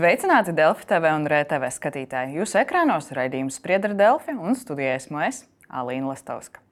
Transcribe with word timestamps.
Sveicināti 0.00 0.54
Delfi 0.56 0.86
TV 0.88 1.10
un 1.12 1.26
RTV 1.28 1.68
skatītāji. 1.76 2.38
Jūsu 2.38 2.56
ekrānos 2.62 3.10
raidījums 3.12 3.58
Spriedra 3.60 3.92
Delfi 3.92 4.32
un 4.32 4.54
studijā 4.56 4.94
esmu 4.96 5.18
es, 5.26 5.42
Alīna 5.68 6.08
Lastovska. 6.08 6.62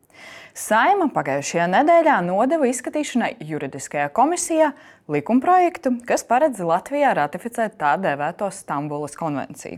Saima 0.56 1.10
pagājušajā 1.12 1.66
nedēļā 1.74 2.14
nodeva 2.24 2.70
izskatīšanai 2.70 3.34
juridiskajā 3.44 4.06
komisijā 4.16 4.70
likumprojektu, 5.12 5.92
kas 6.08 6.24
paredz 6.24 6.62
Latvijā 6.64 7.10
ratificēt 7.18 7.76
tā 7.76 7.90
dēvēto 8.00 8.48
Stambulas 8.54 9.18
konvenciju. 9.20 9.76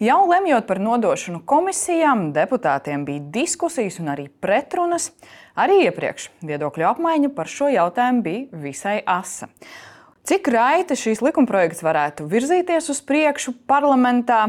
Jau 0.00 0.22
lemjot 0.30 0.64
par 0.64 0.80
nodošanu 0.80 1.42
komisijām, 1.44 2.30
deputātiem 2.36 3.04
bija 3.04 3.26
diskusijas 3.34 4.00
un 4.00 4.08
arī 4.14 4.30
pretrunas. 4.40 5.10
Arī 5.52 5.82
iepriekš 5.90 6.30
viedokļu 6.48 6.88
apmaiņa 6.94 7.30
par 7.36 7.52
šo 7.52 7.68
jautājumu 7.76 8.24
bija 8.24 8.64
visai 8.64 8.96
asa. 9.04 9.50
Cik 10.26 10.48
raiti 10.50 10.96
šīs 10.98 11.20
likumprojekts 11.22 11.84
varētu 11.86 12.24
virzīties 12.26 12.88
uz 12.90 12.98
priekšu 13.06 13.52
parlamentā? 13.70 14.48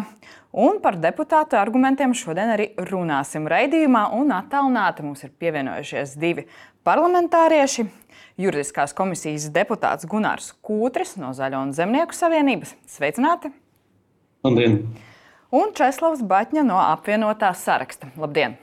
Un 0.57 0.79
par 0.81 0.95
deputātu 0.97 1.53
argumentiem 1.59 2.15
šodien 2.17 2.49
arī 2.49 2.71
runāsim 2.87 3.45
raidījumā. 3.45 4.07
Un 4.17 4.33
attālināti 4.33 5.05
mums 5.05 5.21
ir 5.21 5.35
pievienojušies 5.37 6.15
divi 6.17 6.47
parlamentārieši. 6.87 7.85
Juridiskās 8.41 8.95
komisijas 8.97 9.51
deputāts 9.53 10.09
Gunārs 10.09 10.49
Kūtris 10.65 11.13
no 11.21 11.29
Zaļo 11.37 11.61
un 11.67 11.75
Zemnieku 11.77 12.17
savienības. 12.17 12.73
Sveicināti! 12.89 13.53
Labdien! 14.47 14.79
Un 15.53 15.77
Česlavs 15.77 16.25
Batņa 16.25 16.65
no 16.65 16.81
apvienotā 16.81 17.53
saraksta. 17.53 18.09
Labdien! 18.17 18.57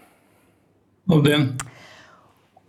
Labdien! 1.06 1.52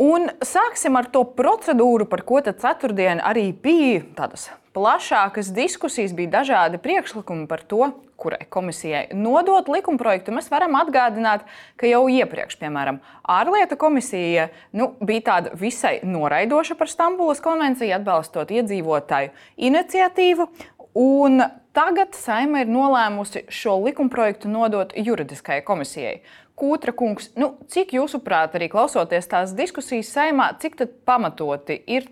Un 0.01 0.27
sāksim 0.43 0.97
ar 0.99 1.07
to 1.07 1.21
procedūru, 1.37 2.03
par 2.11 2.25
ko 2.27 2.41
ceturtdien 2.43 3.21
arī 3.23 3.53
bija 3.55 4.01
tādas 4.17 4.49
plašākas 4.75 5.53
diskusijas, 5.55 6.11
bija 6.11 6.41
dažādi 6.41 6.81
priekšlikumi 6.83 7.47
par 7.47 7.63
to, 7.63 7.93
kurai 8.19 8.43
komisijai 8.51 9.05
nodot 9.15 9.69
likumprojektu. 9.71 10.33
Mēs 10.35 10.51
varam 10.51 10.75
atgādināt, 10.79 11.47
ka 11.79 11.87
jau 11.87 12.05
iepriekš, 12.11 12.57
piemēram, 12.59 12.99
ārlietu 13.23 13.79
komisija 13.79 14.49
nu, 14.75 14.91
bija 14.99 15.27
tāda 15.31 15.55
visai 15.59 16.01
noraidoša 16.03 16.75
par 16.79 16.91
Stambulas 16.91 17.43
konvenciju, 17.43 17.95
atbalstot 17.95 18.51
iedzīvotāju 18.51 19.31
iniciatīvu. 19.69 20.49
Un 20.95 21.43
tagad 21.75 22.15
Saima 22.15 22.63
ir 22.63 22.71
nolēmusi 22.71 23.45
šo 23.51 23.77
likumprojektu 23.83 24.51
nodot 24.51 24.91
juridiskajai 24.95 25.63
komisijai. 25.67 26.19
Kūtra 26.55 26.93
kungs, 26.95 27.29
nu, 27.35 27.51
cik 27.67 27.91
jūsuprāt, 27.97 28.53
arī 28.55 28.69
klausoties 28.71 29.27
tās 29.27 29.51
diskusijas 29.57 30.13
saimā, 30.15 30.53
cik 30.61 30.77
pamatoti 31.07 31.81
ir 31.91 32.07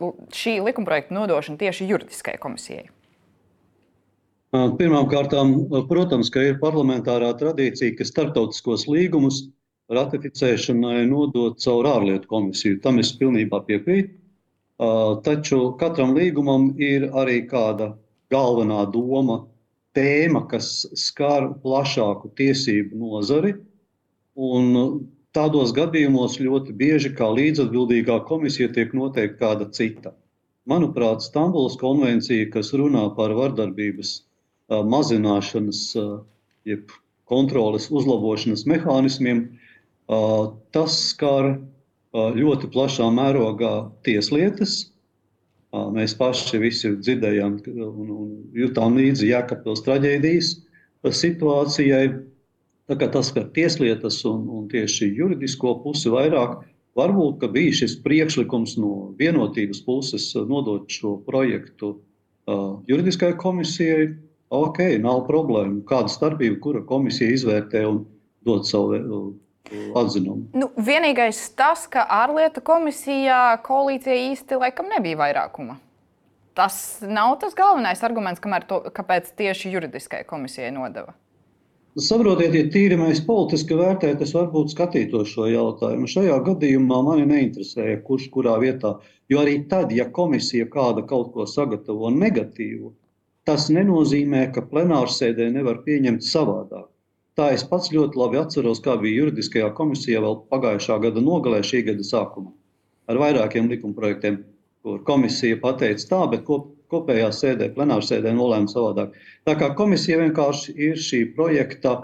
šī 0.00 0.60
likumprojekta 0.64 1.16
nodošana 1.16 1.58
tieši 1.60 1.88
juridiskai 1.90 2.36
komisijai? 2.40 2.86
Pirmkārt, 4.50 5.34
protams, 5.90 6.30
ka 6.34 6.42
ir 6.42 6.56
parlamentārā 6.62 7.30
tradīcija, 7.38 7.94
ka 7.98 8.06
starptautiskos 8.06 8.86
līgumus 8.90 9.44
ratificēšanai 9.90 11.04
nodot 11.10 11.58
caur 11.62 11.86
ārlietu 11.90 12.30
komisiju. 12.30 12.80
Tam 12.82 12.98
es 13.02 13.12
pilnībā 13.18 13.60
piekrītu. 13.66 14.14
Taču 15.26 15.58
katram 15.78 16.14
līgumam 16.16 16.70
ir 16.82 17.10
arī 17.10 17.42
kāda 17.50 17.92
galvenā 18.32 18.86
doma, 18.90 19.44
tēma, 19.94 20.46
kas 20.50 20.86
skar 20.98 21.50
plašāku 21.62 22.30
tiesību 22.38 22.98
nozari. 23.02 23.54
Un 24.40 24.72
tādos 25.36 25.74
gadījumos 25.76 26.38
ļoti 26.40 26.72
bieži 26.72 27.12
kā 27.16 27.28
līdzatbildīgā 27.36 28.22
komisija 28.28 28.70
tiek 28.72 28.94
noteikta 28.96 29.36
kāda 29.42 29.66
cita. 29.76 30.14
Manuprāt, 30.70 31.20
Stambulas 31.24 31.76
konvencija, 31.80 32.48
kas 32.54 32.72
runā 32.76 33.04
par 33.16 33.34
vardarbības 33.36 34.14
mazināšanas, 34.70 35.82
jeb 36.68 36.94
kontroles 37.30 37.90
uzlabošanas 37.92 38.64
mehānismiem, 38.70 39.44
tas 40.74 40.96
skar 41.10 41.52
ļoti 42.14 42.70
plašā 42.72 43.10
mērogā 43.14 43.74
tieslietas. 44.06 44.88
Mēs 45.70 46.16
paši 46.18 46.58
visi 46.58 46.96
dzirdējām 46.98 47.60
un 47.76 48.32
jutām 48.58 48.96
līdzi 48.98 49.28
Jēkabpils 49.30 49.84
traģēdijas 49.86 50.54
situācijai, 51.14 52.08
Tas, 52.90 53.30
ka 53.30 53.44
tieslietas 53.54 54.18
un, 54.26 54.46
un 54.50 54.68
tieši 54.70 55.12
juridisko 55.14 55.76
pusi 55.84 56.10
vairāk, 56.10 56.56
varbūt 56.98 57.44
bija 57.54 57.76
šis 57.82 57.94
priekšlikums 58.02 58.74
no 58.82 59.12
vienotības 59.18 59.84
puses 59.86 60.32
nodot 60.48 60.90
šo 60.90 61.18
projektu 61.26 61.92
uh, 61.94 62.80
juridiskajai 62.90 63.38
komisijai. 63.38 64.08
Ok, 64.50 64.80
nav 64.98 65.28
problēmu. 65.28 65.84
Kāda 65.86 66.10
starpība, 66.10 66.56
kura 66.58 66.80
komisija 66.82 67.30
izvērtē 67.30 67.84
un 67.86 68.00
dod 68.42 68.66
savu 68.66 68.98
uh, 68.98 69.28
atzinumu? 70.00 70.48
Nu, 70.58 70.72
vienīgais 70.74 71.44
tas, 71.54 71.86
ka 71.86 72.02
ārlietu 72.10 72.64
komisijā 72.66 73.60
koalīcija 73.62 74.18
īsti 74.32 74.58
laikam 74.58 74.90
nebija 74.90 75.20
vairākuma. 75.22 75.78
Tas 76.58 76.98
nav 77.06 77.36
tas 77.38 77.54
galvenais 77.54 78.02
arguments, 78.02 78.42
to, 78.66 78.82
kāpēc 78.90 79.30
tieši 79.38 79.70
juridiskai 79.76 80.24
komisijai 80.26 80.74
nodeva. 80.74 81.14
Saprotiet, 82.00 82.54
ja 82.54 82.68
tīri 82.72 82.96
mēs 82.96 83.18
politiski 83.26 83.76
vērtējam, 83.76 84.20
es 84.24 84.32
varbūt 84.32 84.72
skatītos 84.72 85.32
šo 85.34 85.48
jautājumu. 85.50 86.08
Šajā 86.08 86.38
gadījumā 86.46 87.00
mani 87.04 87.26
neinteresēja, 87.28 87.98
kurš 88.06 88.28
kurā 88.34 88.54
vietā. 88.62 88.94
Jo 89.32 89.42
arī 89.42 89.58
tad, 89.68 89.92
ja 89.92 90.06
komisija 90.18 90.68
kāda 90.72 91.04
kaut 91.10 91.32
ko 91.34 91.44
sagatavo 91.50 92.12
negatīvu, 92.14 92.92
tas 93.48 93.68
nenozīmē, 93.74 94.46
ka 94.54 94.64
plenārsēdē 94.70 95.50
nevar 95.52 95.82
pieņemt 95.86 96.24
savādāk. 96.24 96.88
Tā 97.38 97.50
es 97.56 97.66
pats 97.68 97.92
ļoti 97.92 98.18
labi 98.20 98.40
atceros, 98.40 98.80
kā 98.84 98.96
bija 99.00 99.24
juridiskajā 99.24 99.70
komisijā 99.76 100.22
vēl 100.24 100.40
pagājušā 100.52 100.98
gada 101.04 101.22
nogalē, 101.24 101.60
šī 101.66 101.84
gada 101.90 102.06
sākumā, 102.06 102.50
ar 103.12 103.20
vairākiem 103.20 103.68
likumprojektiem, 103.72 104.42
kur 104.84 105.02
komisija 105.08 105.60
pateica 105.60 106.08
tā, 106.14 106.24
bet 106.32 106.46
ko 106.48 106.62
kopējā 106.90 107.30
sēdē, 107.34 107.70
plenārsēdē 107.76 108.32
nolēma 108.36 108.70
savādāk. 108.70 109.14
Tā 109.48 109.56
kā 109.60 109.70
komisija 109.78 110.20
vienkārši 110.22 110.76
ir 110.76 111.00
šī 111.00 111.24
projekta 111.36 111.96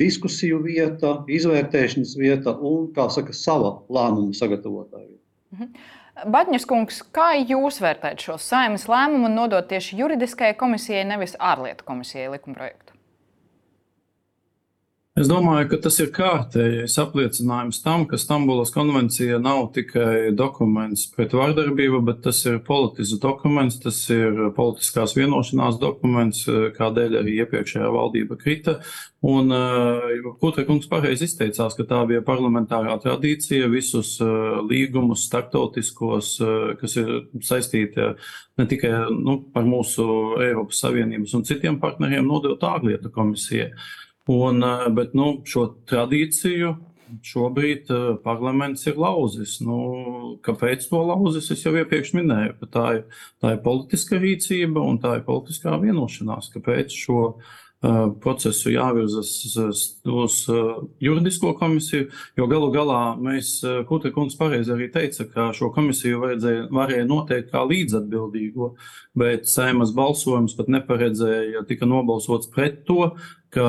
diskusiju 0.00 0.60
vieta, 0.64 1.16
izvērtēšanas 1.30 2.14
vieta 2.18 2.54
un, 2.58 2.88
kā 2.96 3.08
saka, 3.12 3.34
sava 3.36 3.76
lēmuma 3.92 4.36
sagatavotāja. 4.36 5.10
Mhm. 5.56 5.74
Batņas 6.32 6.66
kungs, 6.68 6.98
kā 7.16 7.30
jūs 7.40 7.80
vērtējat 7.80 8.20
šo 8.20 8.36
saimnes 8.40 8.84
lēmumu 8.90 9.30
un 9.30 9.38
nodot 9.38 9.64
tieši 9.70 9.96
juridiskajai 9.96 10.58
komisijai, 10.60 11.06
nevis 11.08 11.32
ārlietu 11.40 11.86
komisijai 11.88 12.28
likumprojektu? 12.34 12.91
Es 15.12 15.28
domāju, 15.28 15.66
ka 15.68 15.76
tas 15.84 15.98
ir 16.00 16.08
kārtējais 16.08 16.94
apliecinājums 17.02 17.82
tam, 17.84 18.06
ka 18.08 18.16
Stambulas 18.16 18.70
konvencija 18.72 19.36
nav 19.44 19.66
tikai 19.74 20.30
dokuments 20.32 21.02
pret 21.12 21.34
vardarbību, 21.36 21.98
bet 22.06 22.22
tas 22.24 22.38
ir 22.48 22.62
politisks 22.64 23.20
dokuments, 23.20 23.76
tas 23.82 23.98
ir 24.08 24.38
politiskās 24.56 25.12
vienošanās 25.18 25.76
dokuments, 25.82 26.46
kādēļ 26.78 27.18
arī 27.20 27.34
iepriekšējā 27.42 27.90
valdība 27.92 28.38
krita. 28.40 28.78
Un 29.20 29.52
uh, 29.52 30.32
Kutra 30.40 30.64
kungs 30.64 30.88
pareizi 30.88 31.28
izteicās, 31.28 31.76
ka 31.76 31.84
tā 31.90 31.98
bija 32.08 32.24
parlamentārā 32.24 32.96
tradīcija 33.04 33.68
visus 33.70 34.14
uh, 34.24 34.62
līgumus 34.64 35.26
starptautiskos, 35.28 36.38
uh, 36.40 36.70
kas 36.80 36.96
ir 36.96 37.18
saistīti 37.44 38.14
ne 38.56 38.66
tikai 38.70 38.94
nu, 39.12 39.42
par 39.52 39.68
mūsu 39.68 40.08
Eiropas 40.40 40.80
Savienības 40.86 41.36
un 41.36 41.44
citiem 41.44 41.76
partneriem, 41.84 42.24
nodot 42.24 42.64
ārlietu 42.72 43.12
komisijai. 43.12 43.74
Un, 44.30 44.62
eh, 44.62 44.88
bet 44.94 45.14
nu, 45.18 45.40
šo 45.44 45.66
tradīciju 45.90 46.76
šobrīd 47.20 47.90
uh, 47.92 48.04
parlaments 48.24 48.86
ir 48.88 49.00
lauzis. 49.00 49.58
Nu, 49.64 50.38
kāpēc 50.44 50.86
to 50.88 51.02
lauzis? 51.10 51.50
Es 51.52 51.64
jau 51.66 51.74
iepriekš 51.76 52.14
minēju, 52.16 52.70
tā 52.72 52.86
ir, 52.98 53.02
tā 53.42 53.56
ir 53.56 53.64
politiska 53.64 54.20
rīcība 54.22 54.80
un 54.80 55.00
tā 55.02 55.18
ir 55.18 55.26
politiskā 55.26 55.76
vienošanās. 55.82 56.48
Kāpēc 56.54 56.94
šo 56.96 57.18
uh, 57.34 58.06
procesu 58.22 58.72
jāvirzas 58.72 59.34
uz, 59.60 60.38
uh, 60.48 60.80
juridisko 61.04 61.52
komisiju? 61.58 62.08
Jo 62.38 62.48
galu 62.50 62.70
galā 62.74 63.02
mēs, 63.20 63.58
uh, 63.66 63.82
Kutra 63.88 64.14
kungs 64.14 64.38
pareizi 64.38 64.72
arī 64.74 64.88
teica, 64.94 65.28
ka 65.28 65.50
šo 65.56 65.72
komisiju 65.74 66.22
vajadzēja, 66.24 66.64
varēja 66.72 67.10
noteikt 67.10 67.52
kā 67.52 67.66
līdzatbildīgo, 67.68 68.72
bet 69.18 69.50
saimas 69.52 69.92
balsojums 69.96 70.56
pat 70.56 70.72
neparedzēja, 70.72 71.66
tika 71.68 71.88
nobalsots 71.90 72.48
pret 72.54 72.86
to, 72.88 73.12
ka 73.52 73.66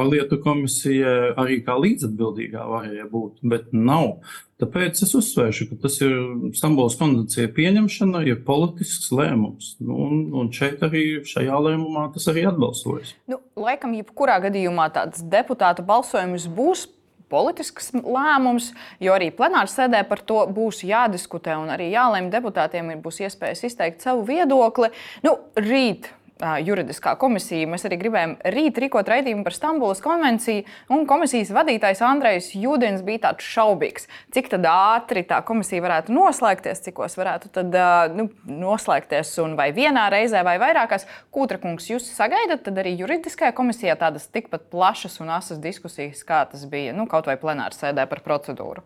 ārlietu 0.00 0.40
komisija 0.42 1.12
arī 1.38 1.60
kā 1.66 1.76
līdzatbildīgā 1.78 2.64
varēja 2.66 3.06
būt, 3.10 3.38
bet 3.46 3.70
nav. 3.74 4.16
Tāpēc 4.60 5.02
es 5.04 5.12
uzsvēršu, 5.18 5.68
ka 5.70 5.78
tas 5.84 5.98
ir 6.00 6.14
Stambulas 6.56 6.96
konvencija 6.98 7.50
pieņemšana, 7.54 8.24
ir 8.26 8.40
politisks 8.46 9.12
lēmums. 9.14 9.74
Nu, 9.84 9.98
un, 10.06 10.22
un 10.40 10.50
šeit 10.54 10.82
arī 10.86 11.04
šajā 11.28 11.60
lēmumā 11.68 12.08
tas 12.14 12.26
arī 12.32 12.46
atbalstojas. 12.50 13.12
Nu, 13.30 13.42
laikam, 13.60 13.94
jebkurā 13.98 14.40
gadījumā 14.48 14.88
tāds 14.96 15.22
deputātu 15.22 15.84
balsojums 15.86 16.48
būs 16.56 16.86
politisks 17.30 17.90
lēmums, 17.94 18.70
jo 19.02 19.14
arī 19.16 19.30
plenāra 19.34 19.70
sēdē 19.70 20.02
par 20.08 20.22
to 20.26 20.44
būs 20.56 20.84
jādiskutē 20.86 21.56
un 21.58 21.72
arī 21.74 21.90
jālemj 21.92 22.30
deputātiem, 22.34 22.92
ir 22.94 23.02
būs 23.02 23.22
iespējas 23.26 23.66
izteikt 23.70 24.06
savu 24.06 24.24
viedokli. 24.28 24.92
Nu, 25.26 25.36
rīt 25.58 26.10
juridiskā 26.40 27.14
komisija. 27.18 27.68
Mēs 27.70 27.86
arī 27.88 27.98
gribējām 28.00 28.34
rīt 28.52 28.78
rīkot 28.82 29.08
raidījumu 29.08 29.44
par 29.46 29.56
Stambulas 29.56 30.02
konvenciju, 30.04 30.64
un 30.92 31.06
komisijas 31.08 31.52
vadītājs 31.56 32.02
Andrejs 32.04 32.50
Jūdens 32.56 33.04
bija 33.06 33.26
tāds 33.28 33.46
šaubīgs, 33.46 34.08
cik 34.34 34.50
ātri 34.56 35.24
tā 35.28 35.40
komisija 35.46 35.84
varētu 35.84 36.14
noslēgties, 36.16 36.82
cikos 36.84 37.16
varētu 37.16 37.52
tad, 37.56 37.76
nu, 38.16 38.28
noslēgties, 38.50 39.32
un 39.44 39.56
vai 39.58 39.70
vienā 39.76 40.08
reizē 40.12 40.44
vai 40.46 40.58
vairākās. 40.62 41.08
Kūtra 41.32 41.60
kungs, 41.62 41.88
jūs 41.90 42.10
sagaidat 42.12 42.68
arī 42.72 42.96
juridiskajā 43.00 43.54
komisijā 43.56 43.96
tādas 44.00 44.28
tikpat 44.28 44.68
plašas 44.72 45.20
un 45.24 45.32
asas 45.36 45.60
diskusijas, 45.62 46.24
kā 46.26 46.44
tas 46.50 46.66
bija 46.68 46.94
nu, 46.96 47.08
kaut 47.10 47.30
vai 47.30 47.38
plenāra 47.40 47.74
sēdē 47.76 48.06
par 48.10 48.24
procedūru? 48.26 48.84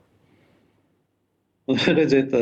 Redziet, 1.99 2.35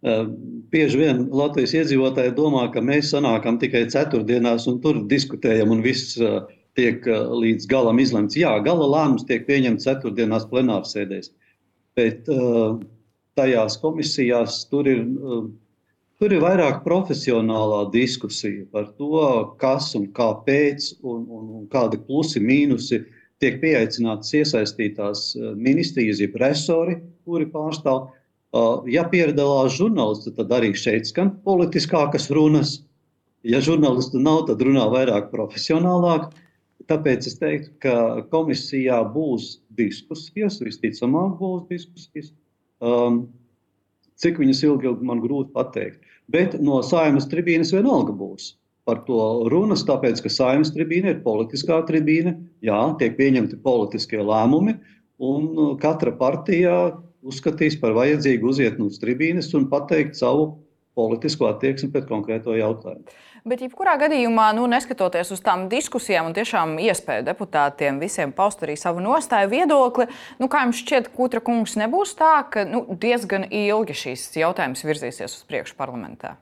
Bieži 0.00 0.96
vien 0.96 1.26
Latvijas 1.28 1.74
iedzīvotāji 1.76 2.32
domā, 2.36 2.64
ka 2.72 2.80
mēs 2.80 3.10
sanākam 3.12 3.58
tikai 3.60 3.84
ceturtdienās 3.92 4.64
un 4.70 4.78
tur 4.80 5.02
diskutējam, 5.10 5.74
un 5.74 5.82
viss 5.84 6.16
tiek 6.78 7.04
līdz 7.04 7.66
galam 7.68 8.00
izlemts. 8.00 8.38
Jā, 8.38 8.54
gala 8.64 8.86
lēmums 8.88 9.26
tiek 9.28 9.44
pieņemts 9.48 9.84
ceturtdienās 9.84 10.46
plenārsēdēs, 10.48 11.32
bet 11.98 12.30
tajās 13.36 13.76
komisijās 13.82 14.62
tur 14.70 14.88
ir, 14.88 15.02
tur 16.20 16.32
ir 16.32 16.44
vairāk 16.46 16.80
profesionālā 16.86 17.82
diskusija 17.92 18.64
par 18.72 18.88
to, 18.96 19.20
kas 19.60 19.92
un 19.98 20.08
kāpēc, 20.16 20.94
un, 21.02 21.26
un, 21.28 21.50
un 21.60 21.66
kādi 21.72 22.00
plusi, 22.06 22.40
mīnusi 22.40 23.02
tiek 23.40 23.60
pieaicinātas 23.60 24.32
iesaistītās 24.40 25.34
ministrijas, 25.60 26.24
jeb 26.24 26.40
resori, 26.40 26.96
kuri 27.28 27.48
pārstāv 27.52 28.08
Ja 28.90 29.04
piedalās 29.06 29.76
žurnālisti, 29.76 30.32
tad 30.34 30.50
arī 30.50 30.72
šeit 30.74 31.06
skan 31.06 31.36
politiskākas 31.46 32.30
runas. 32.34 32.80
Ja 33.46 33.60
žurnālistu 33.62 34.20
nav, 34.20 34.44
tad 34.48 34.62
runā 34.66 34.88
vairāk 34.90 35.30
profesionālāk. 35.30 36.32
Tāpēc 36.90 37.28
es 37.30 37.36
teiktu, 37.38 37.70
ka 37.84 37.94
komisijā 38.32 38.98
būs 39.14 39.60
diskusijas, 39.78 40.58
visticamāk, 40.64 41.36
būs 41.38 41.68
diskusijas. 41.70 42.32
Um, 42.82 43.28
cik 44.18 44.40
viņas 44.42 44.64
ilgi, 44.66 44.96
man 45.06 45.22
grūti 45.22 45.54
pateikt. 45.54 46.02
Bet 46.30 46.56
no 46.58 46.80
saimas 46.86 47.28
tribīnes 47.30 47.70
vienalga 47.74 48.12
būs 48.16 48.56
par 48.88 49.04
to 49.06 49.46
runas, 49.52 49.84
tāpēc 49.86 50.22
ka 50.24 50.32
saimas 50.32 50.72
tribīne 50.74 51.14
ir 51.14 51.22
politiskā 51.22 51.78
tribīne. 51.86 52.34
Jā, 52.66 52.80
tiek 52.98 53.14
pieņemti 53.18 53.60
politiskie 53.62 54.18
lēmumi, 54.18 54.74
un 55.22 55.78
katra 55.78 56.12
partija 56.18 56.74
uzskatīs 57.22 57.78
par 57.80 57.94
vajadzīgu 57.96 58.50
uziet 58.50 58.78
no 58.80 58.88
tribīnes 58.90 59.50
un 59.56 59.68
pateikt 59.70 60.18
savu 60.18 60.52
politisko 60.98 61.48
attieksmi 61.50 61.90
pret 61.92 62.08
konkrēto 62.08 62.56
jautājumu. 62.58 63.04
Bet, 63.46 63.62
jebkurā 63.64 63.94
gadījumā, 64.02 64.50
nu, 64.52 64.66
neskatoties 64.68 65.30
uz 65.32 65.40
tām 65.40 65.64
diskusijām 65.72 66.26
un 66.28 66.34
tiešām 66.36 66.74
iespēju 66.82 67.24
deputātiem 67.24 68.00
visiem 68.02 68.34
paust 68.36 68.60
arī 68.66 68.74
savu 68.76 69.00
nostāju 69.04 69.48
viedokli, 69.54 70.10
nu, 70.42 70.50
kā 70.52 70.66
jums 70.66 70.82
šķiet, 70.82 71.08
Kutra 71.16 71.40
kungs, 71.44 71.78
nebūs 71.80 72.12
tā, 72.18 72.34
ka 72.52 72.66
nu, 72.68 72.84
diezgan 73.00 73.48
ilgi 73.48 73.96
šīs 74.02 74.26
jautājums 74.42 74.84
virzīsies 74.84 75.38
uz 75.38 75.48
priekšu 75.48 75.78
parlamentā? 75.80 76.36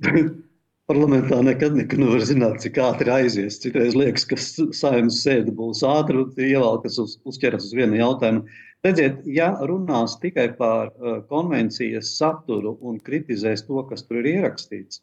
Parlamentā 0.90 1.36
nekad 1.46 1.76
nevar 1.78 2.24
zināt, 2.26 2.56
cik 2.64 2.80
ātri 2.82 3.12
aizies. 3.14 3.60
Citreiz 3.62 3.94
liekas, 3.94 4.24
ka 4.26 4.38
saimnes 4.74 5.20
sēde 5.22 5.52
būs 5.54 5.84
ātra, 5.86 6.24
ievelkas 6.34 6.96
uz, 6.98 7.12
uzķeras 7.30 7.68
uz 7.68 7.76
vienu 7.78 8.00
jautājumu. 8.00 8.42
Redziet, 8.82 9.20
ja 9.30 9.52
runās 9.70 10.16
tikai 10.18 10.48
par 10.58 10.88
uh, 10.88 11.20
konvencijas 11.30 12.10
saturu 12.16 12.72
un 12.82 12.98
kritizēs 13.06 13.62
to, 13.68 13.84
kas 13.86 14.02
tur 14.08 14.18
ir 14.18 14.30
ierakstīts, 14.32 14.98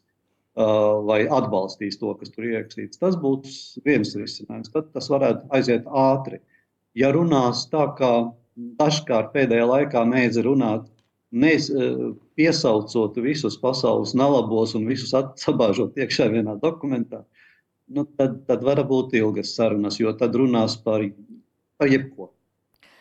uh, 0.58 1.00
vai 1.08 1.22
atbalstīs 1.38 1.96
to, 2.02 2.12
kas 2.20 2.34
tur 2.34 2.44
ir 2.44 2.58
ierakstīts, 2.58 3.00
tas 3.00 3.16
būtu 3.24 3.48
viens 3.88 4.12
risinājums. 4.18 4.74
Tad 4.74 4.92
tas 4.92 5.08
varētu 5.08 5.48
aiziet 5.56 5.88
ātri. 5.88 6.42
Ja 7.00 7.14
runās 7.16 7.64
tā, 7.72 7.86
kā 7.96 8.12
dažkārt 8.76 9.32
pēdējā 9.32 9.72
laikā 9.72 10.04
mēdz 10.12 10.42
runāt, 10.44 10.84
mēs 11.32 11.68
uh, 11.72 12.12
piesaucot 12.38 13.18
visus 13.24 13.58
pasaules 13.60 14.14
nelabos 14.16 14.74
un 14.78 14.86
visus 14.88 15.12
sabāžot 15.44 15.98
iekšā 15.98 16.30
vienā 16.32 16.56
dokumentā, 16.62 17.24
nu, 17.88 18.06
tad, 18.20 18.42
tad 18.48 18.64
var 18.64 18.82
būt 18.88 19.16
ilgas 19.18 19.54
sarunas, 19.56 20.00
jo 20.00 20.12
tad 20.16 20.36
runās 20.36 20.76
par, 20.84 21.04
par 21.80 21.92
jebko. 21.92 22.32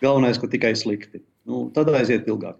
Galvenais, 0.03 0.37
ka 0.37 0.49
tikai 0.51 0.75
slikti. 0.77 1.23
Nu, 1.47 1.67
tad 1.73 1.89
aiziet 1.95 2.27
ilgāk. 2.27 2.57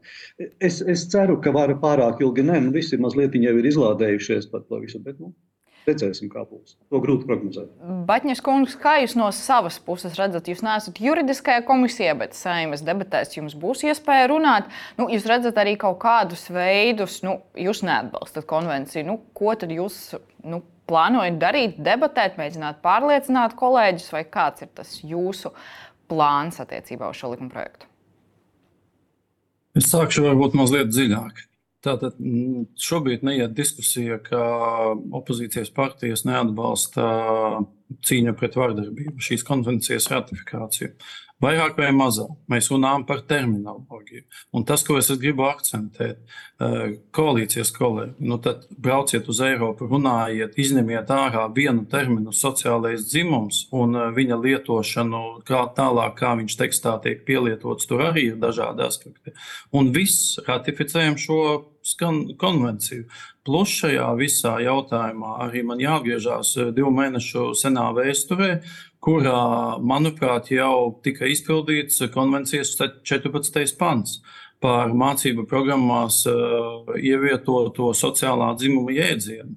Es, 0.63 0.79
es 0.81 1.03
ceru, 1.11 1.35
ka 1.43 1.51
var 1.53 1.73
pārāk 1.81 2.23
ilgi. 2.23 2.45
Nē, 2.47 2.61
nu, 2.63 2.71
visi 2.73 2.97
mazliet 3.01 3.35
jau 3.35 3.53
ir 3.59 3.67
izlādējušies 3.67 4.47
par 4.49 4.63
to 4.65 4.79
visu. 4.81 5.01
Bet, 5.03 5.19
nu, 5.19 5.33
Redzēsim, 5.87 6.27
kā 6.27 6.41
būs. 6.43 6.73
To 6.91 6.99
grūti 6.99 7.23
prognozēt. 7.29 7.69
Batņas 8.09 8.41
kungs, 8.43 8.73
kā 8.79 8.97
jūs 8.99 9.13
no 9.15 9.29
savas 9.31 9.77
puses 9.79 10.17
redzat, 10.19 10.49
jūs 10.51 10.59
neesat 10.65 10.99
juridiskajā 10.99 11.61
komisijā, 11.67 12.11
bet 12.19 12.35
saimnes 12.35 12.83
debatēs 12.83 13.37
jums 13.37 13.55
būs 13.55 13.85
iespēja 13.87 14.27
runāt. 14.33 14.67
Nu, 14.99 15.07
jūs 15.13 15.27
redzat 15.31 15.55
arī 15.63 15.77
kaut 15.79 16.01
kādus 16.03 16.49
veidus, 16.51 17.21
nu, 17.23 17.37
jūs 17.55 17.85
neatbalstat 17.87 18.49
konvenciju. 18.49 19.05
Nu, 19.07 19.19
ko 19.37 19.55
tad 19.55 19.71
jūs 19.71 20.17
nu, 20.43 20.59
plānojat 20.91 21.39
darīt, 21.39 21.79
debatēt, 21.83 22.35
mēģināt 22.35 22.83
pārliecināt 22.83 23.55
kolēģus, 23.55 24.11
vai 24.11 24.25
kāds 24.27 24.67
ir 24.67 24.73
tas 24.75 24.91
jūsu 24.99 25.53
plāns 26.11 26.59
attiecībā 26.63 27.07
uz 27.11 27.21
šo 27.21 27.31
likuma 27.31 27.53
projektu? 27.55 27.87
Es 29.77 29.87
sākšu 29.93 30.27
varbūt 30.27 30.55
mazliet 30.57 30.91
dziļāk. 30.91 31.47
Tātad 31.85 32.17
mm, 32.17 32.63
šobrīd 32.81 33.23
neiet 33.27 33.53
diskusija, 33.57 34.17
ka 34.23 34.41
opozīcijas 35.19 35.69
partijas 35.75 36.25
neatbalsta 36.25 37.05
cīņu 38.07 38.33
pret 38.39 38.57
vardarbību, 38.57 39.21
šīs 39.23 39.45
konvencijas 39.47 40.09
ratifikāciju. 40.11 40.95
Vairāk 41.43 41.75
vai 41.77 41.91
mazāk 41.93 42.31
mēs 42.49 42.71
runājam 42.71 43.03
par 43.05 43.19
terminoloģiju. 43.29 44.23
Un 44.57 44.63
tas, 44.65 44.81
ko 44.85 44.95
es 44.97 45.11
gribu 45.21 45.45
akcentēt, 45.45 46.17
eh, 46.59 46.95
koalīcijas 47.13 47.69
kolēģi, 47.75 48.15
nu 48.25 48.39
tad 48.41 48.65
brauciet 48.71 49.29
uz 49.29 49.41
Eiropu, 49.45 49.85
runājiet, 49.91 50.57
izņemiet 50.57 51.13
ārā 51.13 51.45
vienu 51.53 51.85
terminu 51.85 52.33
sociālais 52.33 53.05
dzimums 53.05 53.67
un 53.71 53.95
eh, 53.95 54.09
viņa 54.17 54.41
lietošanu 54.41 55.43
kā 55.45 55.61
tālāk, 55.77 56.17
kā 56.17 56.33
viņš 56.41 56.57
tekstā 56.57 56.97
tiek 57.03 57.23
pielietots, 57.25 57.85
tur 57.85 58.01
arī 58.09 58.31
ir 58.31 58.41
dažādi 58.41 58.81
aspekti. 58.87 59.35
Un 59.71 59.93
viss 59.93 60.39
ratificējam 60.47 61.21
šo 61.21 61.41
konvenciju. 61.95 63.05
Plus 63.47 63.71
šajā 63.81 64.07
visā 64.19 64.57
jautājumā 64.65 65.37
arī 65.47 65.63
man 65.67 65.81
jāatgriežas 65.83 66.55
eh, 66.57 66.71
divu 66.75 66.91
mēnešu 66.95 67.51
senā 67.57 67.89
vēsturē, 67.95 68.57
kurā, 69.03 69.77
manuprāt, 69.79 70.51
jau 70.51 70.97
tika 71.05 71.29
izpildīts 71.29 72.01
konvencijas 72.13 72.73
14. 73.07 73.77
pants 73.79 74.19
par 74.59 74.89
mācību 74.89 75.45
programmās 75.45 76.23
uh, 76.25 76.95
ievietoto 76.97 77.91
sociālā 77.93 78.49
dzimuma 78.57 78.95
jēdzienu. 78.95 79.53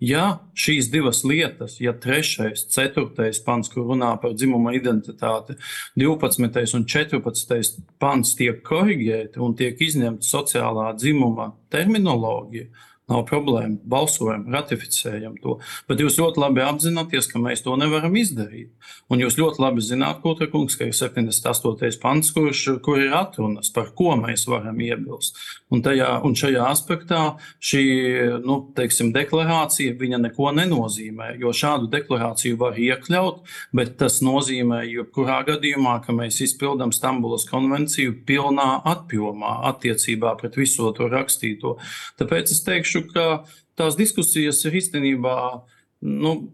Ja 0.00 0.40
šīs 0.56 0.88
divas 0.88 1.20
lietas, 1.28 1.74
ja 1.80 1.92
trešais, 1.92 2.62
ceturtais 2.72 3.42
pants, 3.44 3.68
kur 3.68 3.84
runā 3.90 4.14
par 4.22 4.32
dzimuma 4.32 4.72
identitāti, 4.72 5.58
12. 6.00 6.62
un 6.78 6.86
14. 6.88 7.82
pants 8.00 8.32
tiek 8.38 8.62
korrigēti 8.64 9.42
un 9.44 9.52
tiek 9.58 9.76
izņemta 9.76 10.24
sociālā 10.24 10.94
dzimuma 10.96 11.50
terminoloģija, 11.68 12.70
Nav 13.10 13.24
problēma. 13.26 13.74
Balsojam, 13.90 14.44
ratificējam 14.54 15.34
to. 15.42 15.56
Bet 15.90 15.98
jūs 16.02 16.18
ļoti 16.20 16.38
labi 16.38 16.62
apzināties, 16.62 17.26
ka 17.30 17.40
mēs 17.42 17.64
to 17.64 17.74
nevaram 17.80 18.14
izdarīt. 18.18 18.70
Un 19.10 19.22
jūs 19.24 19.38
ļoti 19.40 19.62
labi 19.64 19.82
zināt, 19.82 20.20
Kultūra 20.22 20.50
kungs, 20.52 20.76
ka 20.78 20.86
ir 20.86 20.94
78. 20.94 21.98
pants, 22.02 22.30
kurš, 22.36 22.62
kur 22.84 23.00
ir 23.02 23.16
atrunas, 23.16 23.72
par 23.74 23.90
ko 23.98 24.14
mēs 24.20 24.46
varam 24.50 24.78
iebilst. 24.78 25.38
Un, 25.74 25.82
tajā, 25.82 26.12
un 26.26 26.36
šajā 26.38 26.68
aspektā 26.70 27.20
šī 27.62 27.82
nu, 28.46 28.60
teiksim, 28.76 29.10
deklarācija 29.14 29.96
neko 30.20 30.50
nenozīmē, 30.54 31.32
jo 31.40 31.52
šādu 31.54 31.90
deklarāciju 31.90 32.58
var 32.60 32.78
iekļaut, 32.78 33.42
bet 33.76 33.96
tas 34.00 34.20
nozīmē, 34.24 34.82
jebkurā 34.86 35.40
gadījumā, 35.48 35.96
ka 36.04 36.14
mēs 36.16 36.40
izpildām 36.46 36.94
Stambulas 36.94 37.46
konvenciju 37.50 38.20
pilnā 38.26 38.68
apjomā 38.90 39.56
attiecībā 39.72 40.36
pret 40.40 40.58
visu 40.60 40.90
to 40.96 41.10
rakstīto. 41.10 41.76
Tāpēc 42.20 42.54
es 42.54 42.62
teikšu, 42.66 42.99
teikšu, 43.00 43.12
ka 43.12 43.44
tās 43.76 43.96
diskusijas 43.96 44.64
ir 44.64 44.76
īstenībā 44.76 45.64
nu, 46.02 46.52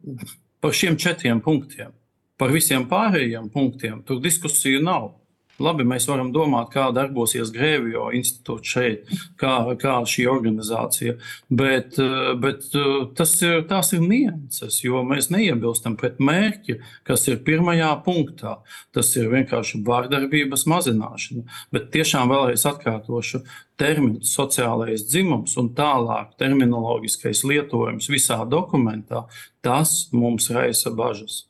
par 0.61 0.73
šiem 0.73 0.97
četriem 0.97 1.41
punktiem. 1.41 1.93
Par 2.37 2.53
visiem 2.53 2.87
pārējiem 2.89 3.51
punktiem 3.51 4.03
tur 4.05 4.21
diskusiju 4.21 4.83
nav. 4.83 5.15
Labi, 5.63 5.87
mēs 5.89 6.05
varam 6.11 6.29
domāt, 6.35 6.69
kā 6.75 6.91
darbosies 6.93 7.49
Grēvijo 7.55 8.11
institūts 8.17 8.73
šeit, 8.75 9.13
kā, 9.41 9.55
kā 9.81 9.95
šī 10.05 10.27
organizācija, 10.29 11.17
bet, 11.49 11.97
eh, 12.03 12.35
bet 12.43 12.67
eh, 12.77 13.07
tas 13.17 13.33
ir, 13.43 13.65
ir 13.65 14.05
nianses, 14.05 14.83
jo 14.85 15.01
mēs 15.07 15.31
neiebilstam 15.33 15.97
pret 15.97 16.21
mērķi, 16.21 16.79
kas 17.09 17.27
ir 17.29 17.41
pirmajā 17.47 17.95
punktā. 18.05 18.59
Tas 18.93 19.15
ir 19.17 19.31
vienkārši 19.33 19.81
vārdarbības 19.87 20.67
mazināšana. 20.69 21.47
Bet 21.73 21.91
tiešām 21.95 22.29
vēlreiz 22.33 22.67
atkārtošu, 22.69 23.43
termins 23.81 24.37
sociālais 24.37 25.09
dzimums 25.09 25.57
un 25.61 25.73
tālāk 25.77 26.37
terminoloģiskais 26.41 27.45
lietojums 27.49 28.09
visā 28.13 28.43
dokumentā, 28.49 29.25
tas 29.65 30.09
mums 30.13 30.51
raisa 30.53 30.93
bažas. 30.93 31.46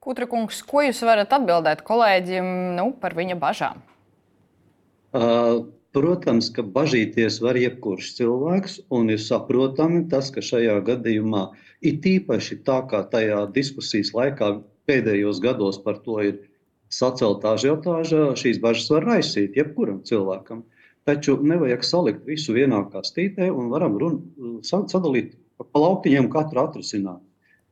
Kutra 0.00 0.24
kungs, 0.24 0.62
ko 0.64 0.80
jūs 0.80 1.02
varat 1.04 1.32
atbildēt 1.36 1.82
kolēģim 1.84 2.46
nu, 2.78 2.86
par 3.02 3.12
viņa 3.18 3.34
bažām? 3.40 3.82
Uh, 5.12 5.66
protams, 5.92 6.48
ka 6.56 6.64
bažīties 6.64 7.36
var 7.44 7.58
jebkurš 7.60 8.14
cilvēks, 8.16 8.78
un 8.96 9.12
ir 9.12 9.20
saprotami 9.20 10.06
tas, 10.08 10.30
ka 10.32 10.40
šajā 10.40 10.78
gadījumā 10.86 11.50
it 11.84 12.08
īpaši 12.08 12.62
tā 12.64 12.78
kā 12.88 13.02
tajā 13.12 13.42
diskusijas 13.52 14.14
laikā 14.16 14.54
pēdējos 14.88 15.44
gados 15.44 15.82
par 15.84 16.00
to 16.06 16.16
ir 16.24 16.36
sacelta 16.88 17.54
ažiotāža, 17.58 18.30
šīs 18.40 18.64
bažas 18.64 18.88
var 18.96 19.04
raisīt 19.12 19.60
jebkuram 19.60 20.00
cilvēkam. 20.08 20.64
Taču 21.04 21.36
nevajag 21.44 21.84
salikt 21.84 22.24
visu 22.28 22.56
vienā 22.56 22.86
kastītē 22.92 23.52
un 23.52 23.68
varam 23.72 24.00
run, 24.00 24.22
sadalīt 24.64 25.36
pa 25.60 25.84
lauktiņiem 25.84 26.32
katru 26.32 26.64
atrisināt. 26.64 27.20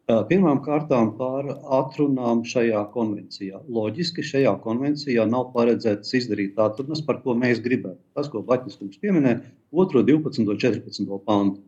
Pirmām 0.09 0.62
kārtām 0.65 1.11
par 1.19 1.50
atrunām 1.79 2.38
šajā 2.49 2.81
konvencijā. 2.95 3.59
Loģiski 3.69 4.23
šajā 4.25 4.55
konvencijā 4.65 5.27
nav 5.29 5.50
paredzēts 5.53 6.15
izdarīt 6.17 6.57
atrunas, 6.65 7.03
par 7.05 7.19
ko 7.21 7.35
mēs 7.37 7.61
gribētu. 7.61 8.00
Tas, 8.17 8.31
ko 8.33 8.41
Baķis 8.41 8.79
kungs 8.81 8.97
pieminēja, 9.03 9.43
2, 9.77 10.00
12, 10.09 10.49
14 10.65 11.19
pantu. 11.29 11.61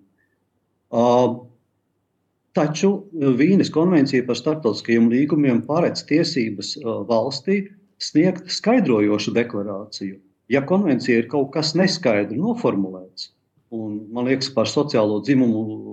Taču 2.57 2.91
Vīnes 3.13 3.69
konvencija 3.77 4.25
par 4.25 4.41
starptautiskajiem 4.41 5.13
līgumiem 5.13 5.61
paredz 5.69 6.01
tiesības 6.09 6.79
valstī 7.13 7.61
sniegt 8.01 8.49
skaidrojošu 8.49 9.37
deklarāciju. 9.37 10.17
Ja 10.49 10.65
konvencija 10.65 11.21
ir 11.21 11.29
kaut 11.29 11.53
kas 11.53 11.77
neskaidri 11.77 12.41
noformulēts, 12.41 13.35
un 13.77 14.01
man 14.17 14.33
liekas, 14.33 14.49
par 14.57 14.67
sociālo 14.67 15.21
dzimumu 15.23 15.90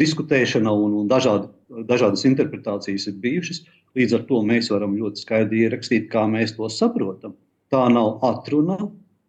diskutēšana 0.00 0.72
un, 0.72 0.94
un 1.02 1.10
dažādi, 1.10 1.48
dažādas 1.88 2.24
interpretācijas 2.28 3.06
ir 3.10 3.20
bijušas. 3.22 3.62
Līdz 3.98 4.16
ar 4.18 4.24
to 4.28 4.40
mēs 4.46 4.70
varam 4.72 4.96
ļoti 4.98 5.24
skaidri 5.24 5.64
ierakstīt, 5.66 6.08
kā 6.12 6.26
mēs 6.30 6.54
to 6.56 6.68
saprotam. 6.70 7.34
Tā 7.70 7.86
nav 7.92 8.18
atruna, 8.26 8.76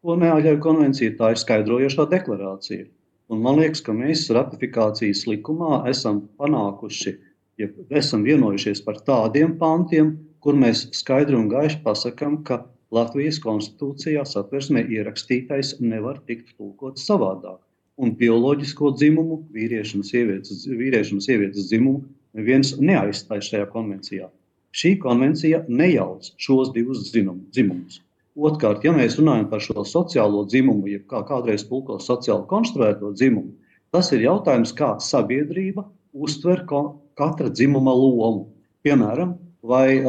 ko 0.02 0.18
neaļauj 0.18 0.60
konvencija, 0.64 1.16
tā 1.18 1.34
ir 1.34 1.42
skaidrojošā 1.42 2.08
deklarācija. 2.12 2.88
Un 3.32 3.42
man 3.46 3.62
liekas, 3.62 3.84
ka 3.86 3.96
mēs 3.96 4.26
ratifikācijas 4.34 5.24
likumā 5.30 5.84
esam 5.90 6.26
panākuši, 6.42 7.16
ja 7.62 7.70
esam 8.02 8.26
vienojušies 8.28 8.84
par 8.86 9.00
tādiem 9.08 9.56
pantiem, 9.62 10.18
kur 10.44 10.58
mēs 10.58 10.88
skaidri 10.98 11.38
un 11.38 11.48
gaiši 11.52 11.82
pasakām, 11.86 12.42
ka 12.44 12.66
Latvijas 12.92 13.40
konstitūcijā 13.40 14.26
satversmē 14.28 14.84
ierakstītais 14.92 15.78
nevar 15.80 16.20
tikt 16.28 16.58
tulkots 16.58 17.06
savādāk 17.08 17.62
un 18.02 18.14
bioloģisko 18.18 18.96
dzimumu, 18.98 19.42
vīriešu 19.54 20.00
un 20.00 20.06
sievietes, 20.08 20.66
vīriešu 20.68 21.18
un 21.18 21.24
sievietes 21.24 21.68
dzimumu, 21.70 22.02
neviens 22.38 22.74
neaizstāj 22.82 23.44
šajā 23.48 23.68
konvencijā. 23.74 24.30
Šī 24.72 24.96
konvencija 25.04 25.66
nejauc 25.68 26.32
šos 26.42 26.72
divus 26.76 27.12
dzimumus. 27.12 28.00
Otrkārt, 28.40 28.86
ja 28.88 28.94
mēs 28.96 29.18
runājam 29.20 29.50
par 29.52 29.62
šo 29.64 29.84
sociālo 29.86 30.46
dzimumu, 30.48 30.88
jeb 30.88 31.04
kā 31.12 31.20
kādreiz 31.28 31.66
tulko 31.68 32.00
sociāli 32.00 32.48
konstruēto 32.50 33.12
dzimumu, 33.12 33.52
tas 33.92 34.10
ir 34.16 34.24
jautājums, 34.24 34.72
kā 34.74 34.96
sabiedrība 35.04 35.84
uztver 36.16 36.64
katra 36.66 37.52
dzimuma 37.52 37.94
lomu. 37.94 38.48
Piemēram, 38.88 39.36
vai, 39.62 40.00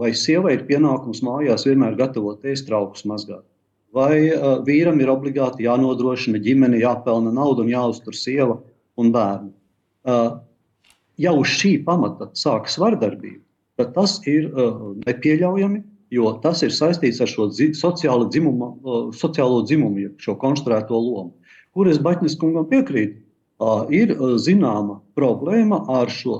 vai 0.00 0.12
sievai 0.16 0.54
ir 0.56 0.68
pienākums 0.70 1.20
mājās 1.26 1.66
vienmēr 1.68 1.98
gatavot 1.98 2.46
ēst 2.48 2.70
traukus 2.70 3.04
mazgāt 3.04 3.42
vai 3.92 4.32
uh, 4.32 4.60
vīram 4.66 5.00
ir 5.02 5.12
obligāti 5.12 5.66
jānodrošina 5.66 6.40
ģimene, 6.42 6.80
jāpelna 6.82 7.32
nauda 7.34 7.64
un 7.64 7.70
jāuztur 7.72 8.16
sieva 8.16 8.58
un 9.00 9.12
bērni. 9.14 9.52
Uh, 10.08 10.40
ja 11.20 11.34
uz 11.36 11.52
šī 11.52 11.76
pamata 11.86 12.30
sākas 12.38 12.78
vardarbība, 12.80 13.42
tad 13.80 13.92
tas 13.96 14.18
ir 14.28 14.48
uh, 14.50 14.92
nepieļaujami, 15.06 15.82
jo 16.12 16.32
tas 16.44 16.64
ir 16.64 16.72
saistīts 16.74 17.22
ar 17.24 17.30
šo 17.30 17.48
dzi 17.52 17.70
sociālo 17.78 18.28
dzimumu, 18.32 18.72
uh, 18.82 19.04
sociālo 19.16 19.62
dzimumu, 19.68 20.10
šo 20.22 20.36
konstruēto 20.40 20.98
lomu. 20.98 21.32
Kur 21.72 21.88
es 21.88 22.00
Baņķis 22.02 22.36
kungam 22.40 22.66
piekrītu? 22.68 23.21
Ir 23.92 24.14
zināma 24.42 24.98
problēma 25.16 25.82
ar 25.92 26.10
šo 26.12 26.38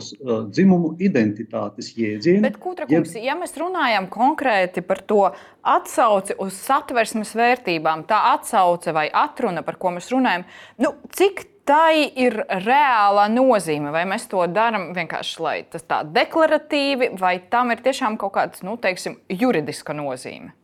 dzimumu 0.49 0.95
identitātes 1.03 1.93
jēdzienu. 1.99 2.43
Bet, 2.47 2.59
Kutra, 2.63 2.89
kungs, 2.91 3.15
ja 3.21 3.37
mēs 3.39 3.55
runājam 3.61 4.09
konkrēti 4.13 4.85
par 4.87 5.03
to 5.07 5.23
atsauci 5.63 6.37
uz 6.43 6.57
satversmes 6.59 7.35
vērtībām, 7.39 8.07
tā 8.11 8.19
atsauce 8.33 8.95
vai 8.97 9.09
atruna, 9.09 9.65
par 9.67 9.79
ko 9.81 9.95
mēs 9.97 10.11
runājam, 10.15 10.47
nu, 10.83 10.95
cik 11.15 11.47
tai 11.69 12.09
ir 12.19 12.41
reāla 12.65 13.29
nozīme, 13.31 13.93
vai 13.95 14.03
mēs 14.09 14.27
to 14.31 14.43
darām 14.51 14.91
vienkārši, 14.97 15.37
lai 15.45 15.57
tas 15.71 15.85
tā 15.87 16.03
deklaratīvi, 16.09 17.13
vai 17.21 17.37
tam 17.53 17.71
ir 17.75 17.85
tiešām 17.85 18.19
kaut 18.21 18.35
kāda, 18.35 18.65
nu, 18.67 18.75
teiksim, 18.83 19.21
juridiska 19.31 19.95
nozīme? 19.95 20.57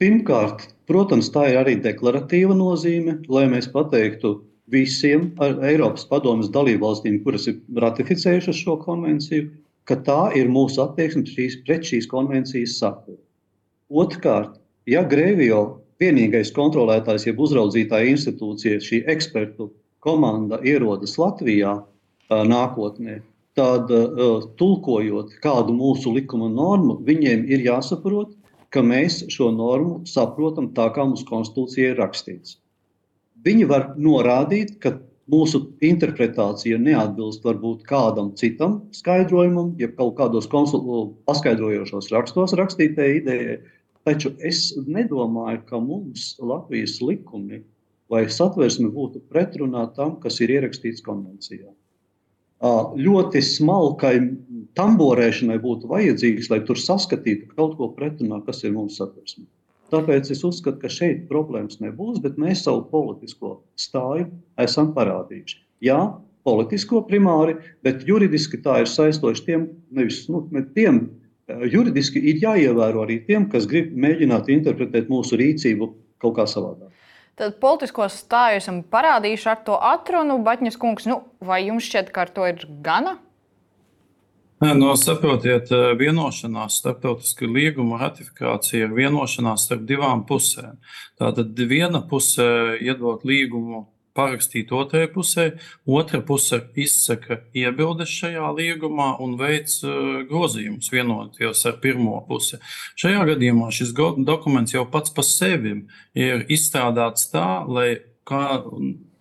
Pirmkārt, 0.00 0.66
protams, 0.88 1.30
tā 1.32 1.46
ir 1.52 1.62
arī 1.62 1.78
deklaratīva 1.80 2.56
nozīme, 2.56 3.22
lai 3.32 3.46
mēs 3.48 3.68
pateiktu, 3.72 4.34
visiem 4.72 5.30
Eiropas 5.62 6.06
Padomes 6.08 6.50
dalībvalstīm, 6.54 7.20
kuras 7.24 7.46
ir 7.50 7.60
ratificējušas 7.82 8.58
šo 8.64 8.76
konvenciju, 8.82 9.48
ka 9.86 9.98
tā 10.06 10.20
ir 10.38 10.50
mūsu 10.50 10.82
attieksme 10.82 11.22
šīs, 11.28 11.60
pret 11.66 11.86
šīs 11.86 12.08
konvencijas 12.10 12.78
saturu. 12.80 13.20
Otrkārt, 13.86 14.56
ja 14.90 15.04
Grēvijo 15.06 15.82
vienīgais 16.02 16.50
kontrolētājs, 16.56 17.28
jeb 17.28 17.38
uzraudzītāja 17.40 18.10
institūcija, 18.16 18.82
šī 18.82 19.04
ekspertu 19.12 19.70
komanda 20.02 20.58
ierodas 20.66 21.14
Latvijā 21.20 21.78
nākotnē, 22.30 23.20
tad 23.56 23.88
tulkojot 24.58 25.38
kādu 25.44 25.76
mūsu 25.78 26.12
likuma 26.18 26.50
normu, 26.52 26.98
viņiem 27.06 27.46
ir 27.48 27.62
jāsaprot, 27.70 28.34
ka 28.74 28.82
mēs 28.82 29.22
šo 29.32 29.52
normu 29.54 30.02
saprotam 30.10 30.72
tā, 30.76 30.90
kā 30.92 31.06
mūsu 31.06 31.24
konstitūcija 31.30 31.94
ir 31.94 32.00
rakstīts. 32.02 32.58
Viņi 33.46 33.66
var 33.70 33.92
norādīt, 34.00 34.76
ka 34.82 34.96
mūsu 35.30 35.60
interpretācija 35.86 36.78
neatbilst 36.82 37.44
varbūt 37.46 37.84
kādam 37.86 38.32
citam 38.38 38.80
skaidrojumam, 38.94 39.74
ja 39.78 39.88
kaut 39.94 40.16
kādos 40.18 40.48
paskaidrojošos 40.50 42.10
rakstos 42.14 42.54
rakstītajai 42.58 43.20
idejai. 43.20 43.56
Taču 44.06 44.30
es 44.46 44.68
nedomāju, 44.86 45.64
ka 45.66 45.80
mums 45.82 46.36
Latvijas 46.38 47.00
likumi 47.02 47.64
vai 48.10 48.26
satversme 48.30 48.92
būtu 48.94 49.24
pretrunā 49.30 49.88
tam, 49.96 50.14
kas 50.22 50.38
ir 50.42 50.52
ierakstīts 50.54 51.02
konvencijā. 51.06 51.72
Ļoti 52.96 53.42
smalkai 53.42 54.14
tamborēšanai 54.78 55.58
būtu 55.60 55.90
vajadzīgs, 55.90 56.48
lai 56.52 56.62
tur 56.68 56.78
saskatītu 56.80 57.50
kaut 57.58 57.74
ko 57.80 57.90
pretrunā, 57.98 58.38
kas 58.46 58.62
ir 58.64 58.72
mūsu 58.78 59.02
satversme. 59.02 59.44
Tāpēc 59.92 60.30
es 60.34 60.42
uzskatu, 60.46 60.80
ka 60.82 60.90
šeit 60.90 61.26
problēmas 61.30 61.78
nebūs, 61.82 62.18
bet 62.24 62.40
mēs 62.42 62.64
savu 62.66 62.82
politisko 62.90 63.60
stāju 63.78 64.28
esam 64.62 64.90
parādījuši. 64.96 65.60
Jā, 65.86 66.00
politisko 66.46 67.04
primāri, 67.06 67.56
bet 67.86 68.02
juridiski 68.08 68.58
tā 68.62 68.80
ir 68.82 68.90
saistoši 68.90 69.44
tiem, 69.46 69.68
nevis 69.94 70.24
nu, 70.32 70.42
tiem, 70.74 71.04
eh, 71.46 71.66
juridiski 71.70 72.22
ir 72.32 72.42
jāievēro 72.42 73.06
arī 73.06 73.20
tiem, 73.26 73.48
kas 73.50 73.68
grib 73.70 73.94
mēģināt 73.94 74.50
interpretēt 74.54 75.10
mūsu 75.12 75.38
rīcību 75.38 75.92
kaut 76.22 76.36
kā 76.38 76.46
savādāk. 76.50 76.90
Tad 77.36 77.58
politisko 77.60 78.06
stāju 78.08 78.62
esam 78.62 78.80
parādījuši 78.82 79.48
ar 79.52 79.58
to 79.66 79.76
atrunu, 79.76 80.38
Batņas 80.42 80.78
kungs, 80.80 81.06
nu, 81.10 81.20
vai 81.44 81.66
jums 81.66 81.84
šķiet, 81.84 82.10
ka 82.10 82.24
ar 82.24 82.32
to 82.32 82.46
ir 82.48 82.64
gana? 82.82 83.18
No, 84.56 84.94
saprotiet, 84.96 85.68
vienošanās, 86.00 86.78
starptautiska 86.80 87.44
līguma 87.44 87.98
ratifikācija 88.00 88.86
ir 88.86 88.94
vienošanās 88.96 89.66
starp 89.66 89.82
divām 89.84 90.22
pusēm. 90.24 90.78
Tātad 91.20 91.60
viena 91.68 92.00
puse 92.08 92.46
iedod 92.80 93.26
līgumu 93.28 93.82
parakstīt 94.16 94.72
otrai 94.72 95.10
pusē, 95.12 95.50
otra 95.84 96.22
puse 96.24 96.62
izsaka 96.72 97.42
iebildes 97.52 98.14
šajā 98.16 98.48
līgumā 98.56 99.10
un 99.20 99.36
veic 99.36 99.76
uh, 99.84 100.22
grozījumus 100.30 100.88
vienoties 100.94 101.64
ar 101.68 101.76
pirmo 101.82 102.22
pusi. 102.28 102.56
Šajā 102.96 103.28
gadījumā 103.34 103.68
šis 103.76 103.92
dokuments 104.24 104.72
jau 104.72 104.86
pats 104.88 105.12
par 105.12 105.28
sevi 105.28 105.82
ir 106.16 106.46
izstrādāts 106.48 107.28
tā, 107.28 107.48
lai 107.68 107.90
kā 108.26 108.46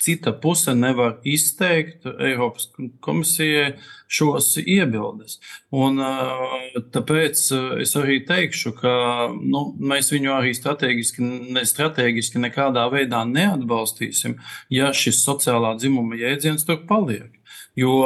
cita 0.02 0.34
puse 0.34 0.74
nevar 0.76 1.18
izteikt 1.24 2.06
Eiropas 2.06 2.68
komisijai 3.00 3.76
šos 4.12 4.52
iebildes. 4.62 5.40
Un, 5.74 6.00
tāpēc 6.94 7.42
es 7.82 7.96
arī 7.98 8.20
teikšu, 8.28 8.76
ka 8.78 8.94
nu, 9.40 9.66
mēs 9.80 10.12
viņu 10.14 10.36
arī 10.36 10.54
strateģiski, 10.58 11.26
ne 11.56 11.66
strateģiski 11.66 12.42
nekādā 12.44 12.86
veidā 12.94 13.24
neatbalstīsim, 13.30 14.38
ja 14.74 14.92
šis 14.94 15.24
sociālā 15.26 15.76
dzimuma 15.80 16.20
jēdziens 16.22 16.68
tur 16.68 16.84
paliek. 16.90 17.32
Jo 17.76 17.98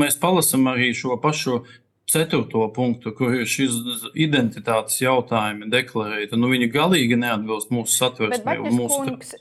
mēs 0.00 0.16
palasām 0.20 0.70
arī 0.70 0.92
šo 0.96 1.18
pašu 1.20 1.64
ceturto 2.10 2.64
punktu, 2.74 3.12
kur 3.16 3.34
ir 3.38 3.46
šis 3.48 3.76
identitātes 4.18 4.98
jautājumi 5.02 5.70
deklarēti. 5.70 6.38
Nu, 6.40 6.50
viņi 6.52 6.70
galīgi 6.74 7.18
neatbilst 7.20 7.72
mūsu 7.74 7.94
satversmē. 7.94 8.56
Mūsu... 8.66 9.00
Kungs, 9.06 9.32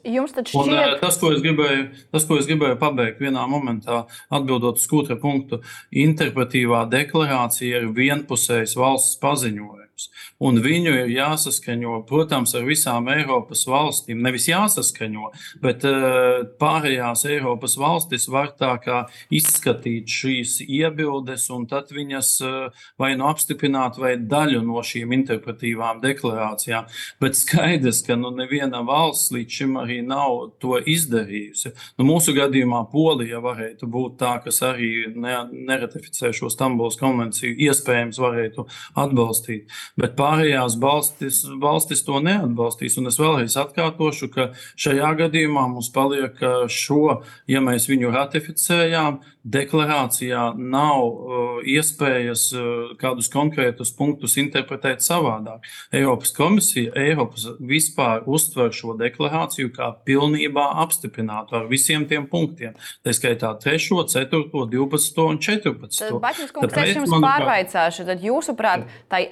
šķiet... 0.52 0.54
Un, 0.62 0.96
tas, 1.02 1.20
ko 1.22 1.34
es 1.34 1.44
gribēju, 1.46 1.90
tas, 2.14 2.28
ko 2.30 2.40
es 2.40 2.50
gribēju 2.50 2.80
pabeigt 2.82 3.22
vienā 3.24 3.48
momentā, 3.50 4.04
atbildot 4.30 4.82
uz 4.82 4.88
kūtra 4.92 5.18
punktu, 5.22 5.64
interpretīvā 6.06 6.86
deklarācija 6.94 7.84
ir 7.84 7.92
vienpusējs 7.98 8.78
valsts 8.80 9.20
paziņojums 9.24 9.79
jautājums. 10.00 10.10
Un 10.40 10.60
viņu 10.64 10.94
ir 11.04 11.10
jāsaskaņo, 11.12 12.06
protams, 12.08 12.56
ar 12.56 12.64
visām 12.64 13.10
Eiropas 13.10 13.66
valstīm. 13.68 14.22
Nevis 14.24 14.48
jāsaskaņo, 14.48 15.32
bet 15.62 15.84
uh, 15.84 16.46
pārējās 16.60 17.26
Eiropas 17.28 17.78
valstis 17.78 18.28
var 18.30 18.56
tā 18.58 18.78
kā 18.80 19.08
izskatīt 19.30 20.08
šīs 20.08 20.62
iebildes, 20.68 21.50
un 21.50 21.68
tad 21.68 21.92
viņas 21.92 22.30
uh, 22.42 22.70
vai 22.98 23.16
nu 23.18 23.28
apstiprināt, 23.28 23.98
vai 24.00 24.16
daļu 24.18 24.62
no 24.64 24.82
šīm 24.82 25.12
interpretīvām 25.20 26.02
deklarācijām. 26.02 26.88
Bet 27.20 27.36
skaidrs, 27.36 28.04
ka 28.06 28.16
nu, 28.16 28.32
neviena 28.32 28.82
valsts 28.82 29.34
līdz 29.34 29.60
šim 29.60 29.78
arī 29.84 30.02
nav 30.06 30.56
to 30.60 30.80
izdarījusi. 30.80 31.74
Nu, 32.00 32.08
mūsu 32.08 32.34
gadījumā 32.38 32.86
Polija 32.92 33.42
varētu 33.44 33.90
būt 33.90 34.20
tā, 34.22 34.38
kas 34.44 34.62
arī 34.64 35.10
ne, 35.16 35.36
neratificē 35.52 36.32
šo 36.36 36.50
Stambulas 36.50 36.98
konvenciju, 37.00 37.58
iespējams, 37.68 38.20
varētu 38.22 38.66
atbalstīt 39.00 39.70
bet 39.98 40.16
pārējās 40.20 40.78
valstis, 40.82 41.42
valstis 41.62 42.04
to 42.08 42.20
neatbalstīs. 42.24 43.00
Un 43.02 43.10
es 43.12 43.20
vēlreiz 43.22 43.58
atkārtošu, 43.60 44.30
ka 44.34 44.52
šajā 44.80 45.14
gadījumā 45.24 45.68
mums 45.74 45.92
paliek 45.96 46.38
šo, 46.70 47.20
ja 47.50 47.64
mēs 47.64 47.90
viņu 47.90 48.14
ratificējām, 48.14 49.22
deklarācijā 49.50 50.42
nav 50.58 51.06
uh, 51.06 51.60
iespējas 51.64 52.50
uh, 52.54 52.92
kādus 53.00 53.30
konkrētus 53.32 53.94
punktus 53.96 54.36
interpretēt 54.42 55.04
savādāk. 55.06 55.64
Eiropas 55.96 56.34
komisija, 56.36 56.92
Eiropas 57.00 57.48
vispār 57.60 58.26
uztver 58.30 58.74
šo 58.76 58.98
deklarāciju 59.00 59.72
kā 59.76 59.90
pilnībā 60.08 60.66
apstiprinātu 60.84 61.56
ar 61.60 61.70
visiem 61.72 62.06
tiem 62.10 62.28
punktiem. 62.30 62.76
Tā 63.06 63.16
skaitā 63.16 63.54
3, 63.64 63.80
4, 64.12 64.44
12 64.76 65.24
un 65.24 65.40
14. 65.40 66.20
Baķis 66.20 66.54
kungs, 66.56 66.78
es 66.84 66.96
jums 66.98 67.16
pārvaicāšu, 67.24 68.06
tad 68.12 68.26
jūsuprāt, 68.26 68.86
tai 69.12 69.24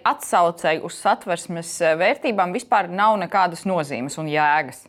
atsaucēji 0.47 0.83
uz 0.87 0.99
satversmes 1.01 1.71
vērtībām 1.99 2.53
vispār 2.55 2.89
nav 2.89 3.17
nekādas 3.21 3.65
nozīmes 3.67 4.17
un 4.17 4.29
jēgas? 4.31 4.85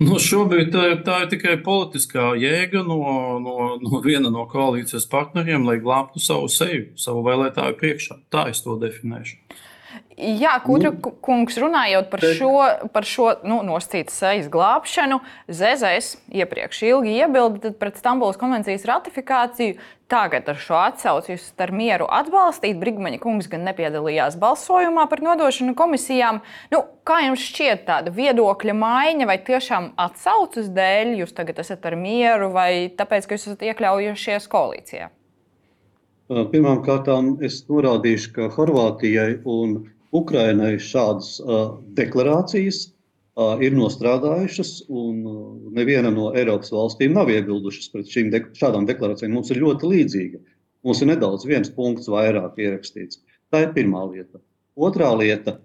Nu, 0.00 0.16
šobrīd 0.16 0.70
tā, 0.72 0.84
tā 1.04 1.16
ir 1.24 1.32
tikai 1.34 1.58
politiskā 1.60 2.30
jēga 2.40 2.80
no, 2.86 3.02
no, 3.44 3.56
no 3.82 4.00
viena 4.00 4.30
no 4.32 4.46
koalīcijas 4.48 5.04
partneriem, 5.12 5.66
lai 5.68 5.76
glābtu 5.82 6.22
savu 6.24 6.48
seju, 6.48 6.94
savu 6.96 7.20
vēlētāju 7.26 7.76
priekšā. 7.76 8.16
Tā 8.32 8.46
es 8.48 8.62
to 8.64 8.78
definēšu. 8.80 9.36
Jā, 10.20 10.52
Kudra 10.60 10.90
nu, 10.92 11.12
kungs, 11.24 11.56
runājot 11.60 12.10
par 12.12 12.24
šo, 12.36 12.50
par 12.92 13.06
šo 13.08 13.30
nu, 13.48 13.60
nosacītas 13.64 14.18
sejas 14.20 14.48
glābšanu, 14.52 15.20
ZZS 15.48 16.18
iepriekš 16.42 16.82
ilgi 16.90 17.14
iebilda 17.22 17.72
pret 17.80 17.96
Stambulas 18.00 18.36
konvencijas 18.40 18.84
ratifikāciju. 18.90 19.78
Tagad 20.10 20.48
ar 20.50 20.58
šo 20.58 20.74
atsauci 20.74 21.32
jūs 21.32 21.44
ar 21.62 21.70
mieru 21.72 22.08
atbalstīt. 22.10 22.74
Brigmaņa 22.80 23.20
kungs 23.22 23.46
gan 23.48 23.62
nepiedalījās 23.68 24.34
balsojumā 24.42 25.04
par 25.08 25.22
nodošanu 25.22 25.76
komisijām. 25.78 26.40
Nu, 26.74 26.82
kā 27.06 27.20
jums 27.28 27.44
šķiet 27.46 27.86
tāda 27.86 28.12
viedokļa 28.16 28.74
maiņa, 28.74 29.28
vai 29.30 29.38
tiešām 29.46 29.92
atsaucas 30.02 30.68
dēļ 30.74 31.14
jūs 31.22 31.32
tagad 31.36 31.62
esat 31.62 31.86
ar 31.86 31.96
mieru, 32.00 32.50
vai 32.56 32.90
tāpēc, 32.90 33.30
ka 33.30 33.38
jūs 33.38 33.46
esat 33.46 33.64
iekļaujušies 33.70 34.50
koalīcijā? 34.50 35.08
Pirmkārt, 36.30 37.08
es 37.46 37.62
norādīšu, 37.70 38.34
ka 38.34 38.50
Horvātijai 38.54 39.40
un 39.46 39.80
Ukrainai 40.16 40.74
šādas 40.82 41.36
deklarācijas 41.98 42.88
ir 43.62 43.76
nostrādājušas, 43.76 44.72
un 44.90 45.20
neviena 45.76 46.10
no 46.12 46.32
Eiropas 46.36 46.72
valstīm 46.74 47.14
nav 47.16 47.30
iebildušas 47.30 47.92
pret 47.92 48.10
šīm 48.10 48.30
de 48.34 48.42
šādām 48.58 48.88
deklarācijām. 48.88 49.32
Mums 49.36 49.52
ir 49.54 49.62
ļoti 49.62 49.90
līdzīga. 49.92 50.40
Mums 50.84 51.02
ir 51.04 51.10
nedaudz 51.12 51.46
viens 51.48 51.70
punkts 51.72 52.10
vairāk 52.10 52.58
ierakstīts. 52.58 53.20
Tā 53.52 53.64
ir 53.66 53.74
pirmā 53.76 54.02
lieta. 54.10 54.40
Otrā 54.80 55.12
lieta. 55.18 55.58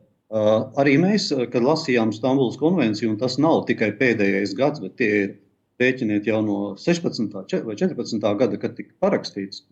Arī 0.81 0.95
mēs, 1.01 1.29
kad 1.51 1.63
lasījām 1.63 2.13
Stambulas 2.15 2.57
konvenciju, 2.59 3.13
un 3.13 3.19
tas 3.21 3.37
nav 3.41 3.63
tikai 3.69 3.91
pēdējais 3.97 4.55
gads, 4.57 4.81
bet 4.83 4.95
tie 5.01 5.09
ir 5.23 5.33
rēķiniet 5.81 6.27
jau 6.29 6.41
no 6.45 6.59
16. 6.79 7.33
vai 7.65 7.75
14. 7.75 8.29
gada, 8.39 8.59
kad 8.61 8.77
tika 8.77 8.93
parakstīts 9.03 9.65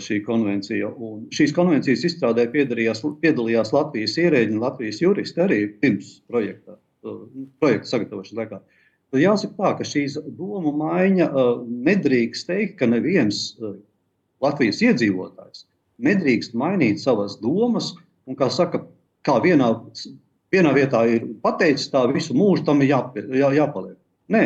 šī 0.00 0.20
konvencija. 0.26 0.88
Un 0.92 1.26
šīs 1.34 1.54
konvencijas 1.56 2.04
izstrādē 2.08 2.46
piedalījās 2.52 3.72
Latvijas 3.74 4.16
ierēģi 4.22 4.56
un 4.56 4.62
Latvijas 4.62 5.02
juristi 5.02 5.42
arī 5.44 5.60
pirms 5.82 6.14
projekta, 6.30 6.78
projekta 7.60 7.90
sagatavošanas 7.90 8.38
laikā. 8.40 8.62
Jāsaka 9.20 9.58
tā, 9.58 9.74
ka 9.76 9.84
šīs 9.84 10.16
domu 10.38 10.72
maiņa 10.78 11.28
nedrīkst 11.88 12.48
teikt, 12.48 12.78
ka 12.80 12.88
neviens 12.88 13.50
Latvijas 14.40 14.80
iedzīvotājs 14.80 15.66
nedrīkst 16.02 16.56
mainīt 16.58 17.00
savas 17.02 17.36
domas 17.42 17.92
un, 18.26 18.36
kā 18.38 18.48
saka, 18.50 18.82
kā 19.26 19.38
vienā, 19.44 19.68
vienā 20.52 20.72
vietā 20.76 21.04
ir 21.10 21.26
pateicis, 21.44 21.90
tā 21.92 22.04
visu 22.12 22.36
mūžu 22.36 22.66
tam 22.66 22.82
ir 22.82 22.92
jāpie, 22.94 23.26
jā, 23.38 23.52
jāpaliek. 23.58 23.98
Nē, 24.32 24.44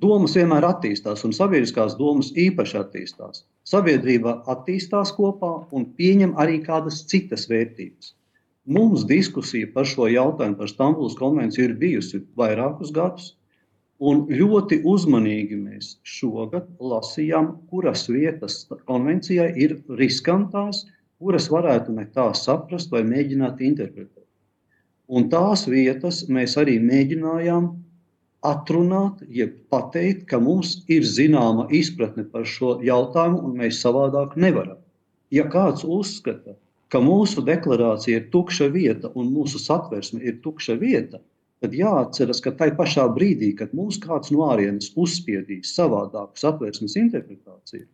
domas 0.00 0.36
vienmēr 0.36 0.66
attīstās, 0.70 1.24
un 1.28 1.34
sabiedriskās 1.36 1.96
domas 1.98 2.32
īpaši 2.36 2.78
attīstās. 2.80 3.44
Sabiedrība 3.70 4.40
attīstās 4.50 5.12
kopā 5.14 5.50
un 5.76 5.84
pieņem 5.98 6.32
arī 6.42 6.58
kādas 6.64 7.04
citas 7.10 7.44
vērtības. 7.50 8.14
Mums 8.70 9.04
diskusija 9.06 9.68
par 9.74 9.86
šo 9.88 10.08
jautājumu, 10.10 10.56
par 10.58 10.70
Stambulas 10.70 11.14
konvenciju, 11.18 11.68
ir 11.68 11.76
bijusi 11.78 12.20
vairākus 12.38 12.90
gadus. 12.96 13.34
Un 14.00 14.24
ļoti 14.32 14.80
uzmanīgi 14.88 15.58
mēs 15.60 15.92
šogad 16.08 16.66
lasījām, 16.80 17.50
kuras 17.70 18.06
vietas 18.08 18.62
konvencijai 18.88 19.50
ir 19.64 19.76
riskantās, 20.00 20.86
kuras 21.20 21.50
varētu 21.52 21.94
ne 21.98 22.06
tā 22.14 22.30
saprast 22.34 22.90
vai 22.94 23.02
mēģināt 23.04 23.60
interpretēt. 23.66 24.26
Un 25.10 25.28
tās 25.30 25.66
vietas 25.68 26.24
mēs 26.32 26.56
arī 26.60 26.78
mēģinājām 26.80 27.68
atrunāt, 28.46 29.20
jeb 29.28 29.56
pateikt, 29.72 30.26
ka 30.30 30.40
mums 30.40 30.78
ir 30.88 31.04
zināma 31.04 31.66
izpratne 31.76 32.24
par 32.24 32.46
šo 32.48 32.78
jautājumu, 32.84 33.42
un 33.44 33.58
mēs 33.60 33.80
savādāk 33.84 34.36
nevaram. 34.36 34.78
Ja 35.30 35.44
kāds 35.50 35.84
uzskata, 35.84 36.56
ka 36.90 37.02
mūsu 37.04 37.44
deklarācija 37.46 38.20
ir 38.22 38.30
tukša 38.32 38.70
vieta 38.74 39.12
un 39.14 39.30
mūsu 39.34 39.60
satversme 39.62 40.22
ir 40.24 40.40
tukša 40.44 40.76
vieta, 40.80 41.20
tad 41.60 41.76
jāatceras, 41.76 42.40
ka 42.42 42.54
tajā 42.56 42.74
pašā 42.78 43.06
brīdī, 43.14 43.52
kad 43.56 43.74
mums 43.76 44.00
kāds 44.02 44.32
no 44.34 44.48
ārienes 44.48 44.90
uzspiedīs 44.96 45.74
savādāku 45.76 46.40
satversmes 46.40 46.96
interpretāciju, 46.96 47.86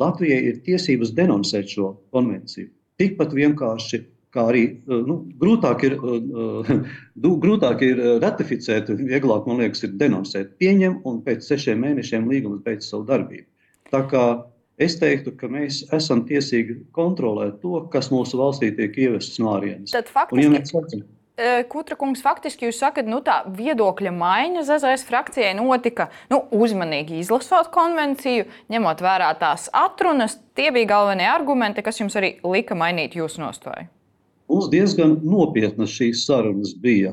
Latvijai 0.00 0.40
ir 0.48 0.60
tiesības 0.64 1.10
denoncēt 1.12 1.74
šo 1.74 1.90
konvenciju. 2.14 2.70
Tikpat 3.00 3.34
vienkārši 3.36 3.98
kā 4.34 4.46
arī 4.52 4.64
eh, 4.68 5.02
nu, 5.06 5.20
grūtāk, 5.40 5.84
ir, 5.88 5.96
uh, 6.00 7.36
grūtāk 7.44 7.84
ir 7.86 8.02
ratificēt, 8.22 8.92
vieglāk, 9.00 9.48
man 9.50 9.62
liekas, 9.64 9.84
ir 9.86 9.96
denoncēt. 10.00 10.56
Pieņem 10.62 11.00
un 11.08 11.20
pēc 11.26 11.46
sešiem 11.50 11.82
mēnešiem 11.86 12.28
līgums 12.30 12.64
beidz 12.66 12.90
savu 12.90 13.06
darbību. 13.10 13.48
Tā 13.90 14.04
kā 14.10 14.24
es 14.80 14.96
teiktu, 15.00 15.34
ka 15.38 15.50
mēs 15.50 15.84
esam 15.96 16.24
tiesīgi 16.28 16.80
kontrolēt 16.96 17.58
to, 17.62 17.80
kas 17.92 18.12
mūsu 18.14 18.38
valstī 18.40 18.70
tiek 18.76 18.96
ievests 19.06 19.40
no 19.42 19.56
ārienes. 19.56 19.90
Tad 19.94 20.10
faktiski. 20.12 21.02
Kutra 21.72 21.96
kungs, 21.96 22.20
faktiski 22.20 22.66
jūs 22.66 22.76
sakat, 22.82 23.06
nu 23.08 23.22
tā 23.24 23.38
viedokļa 23.56 24.10
maiņa 24.12 24.64
ZZS 24.68 25.06
frakcijai 25.08 25.54
notika 25.56 26.10
nu, 26.28 26.42
uzmanīgi 26.52 27.16
izlasot 27.22 27.70
konvenciju, 27.72 28.44
ņemot 28.72 29.00
vērā 29.00 29.30
tās 29.40 29.70
atrunas. 29.72 30.36
Tie 30.58 30.68
bija 30.74 30.90
galvenie 30.92 31.30
argumenti, 31.32 31.84
kas 31.86 32.02
jums 32.02 32.18
arī 32.20 32.34
lika 32.44 32.76
mainīt 32.76 33.16
jūsu 33.16 33.40
nostāju. 33.40 33.88
Mums 34.50 34.66
diezgan 34.72 35.12
nopietnas 35.22 35.92
šīs 35.94 36.24
sarunas 36.26 36.72
bija. 36.82 37.12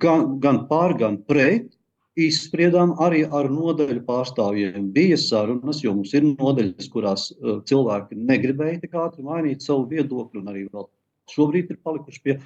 Gan, 0.00 0.38
gan 0.40 0.62
pār, 0.70 0.94
gan 0.96 1.18
pret. 1.28 1.74
Izspriedām 2.18 2.94
arī 3.04 3.20
ar 3.28 3.46
nodaļu 3.52 4.00
pārstāvjiem. 4.06 4.88
Bija 4.94 5.18
sarunas, 5.20 5.82
jo 5.84 5.92
mums 5.94 6.14
ir 6.16 6.24
nodaļas, 6.32 6.88
kurās 6.90 7.28
uh, 7.30 7.60
cilvēki 7.68 8.16
negribēja 8.30 8.80
tik 8.82 8.96
ātri 8.98 9.22
mainīt 9.26 9.62
savu 9.62 9.84
viedokli, 9.92 10.40
un 10.40 10.48
arī 10.50 10.64
vēl 10.66 10.88
šobrīd 11.30 11.70
ir 11.70 11.78
palikuši 11.84 12.24
pie 12.24 12.38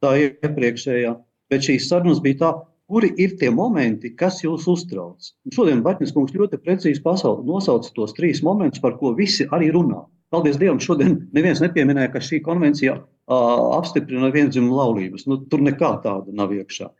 tā 0.00 0.14
iepriekšējā. 0.22 1.12
Bet 1.50 1.66
šīs 1.66 1.90
sarunas 1.90 2.22
bija 2.24 2.38
tā, 2.44 2.52
kuri 2.88 3.10
ir 3.20 3.34
tie 3.42 3.50
momenti, 3.52 4.14
kas 4.16 4.40
jūs 4.44 4.64
uztrauc. 4.70 5.32
Un 5.44 5.58
šodien 5.58 5.82
Batņas 5.84 6.14
kungs 6.16 6.38
ļoti 6.38 6.62
precīzi 6.62 7.02
nosauca 7.02 7.92
tos 7.98 8.14
trīs 8.16 8.40
momentus, 8.46 8.80
par 8.80 8.96
ko 9.02 9.12
visi 9.18 9.50
arī 9.50 9.74
runā. 9.74 10.06
Paldies 10.32 10.58
Dievam, 10.60 10.80
šodien 10.82 11.14
neviens 11.36 11.62
nepieminēja, 11.64 12.12
ka 12.12 12.22
šī 12.24 12.42
konvencija 12.44 12.98
uh, 12.98 13.04
apstiprina 13.78 14.28
vienzimumu 14.34 14.76
laulības. 14.76 15.24
Nu, 15.30 15.40
tur 15.48 15.62
nekā 15.64 15.94
tāda 16.04 16.34
nav 16.36 16.52
iekšā. 16.56 16.90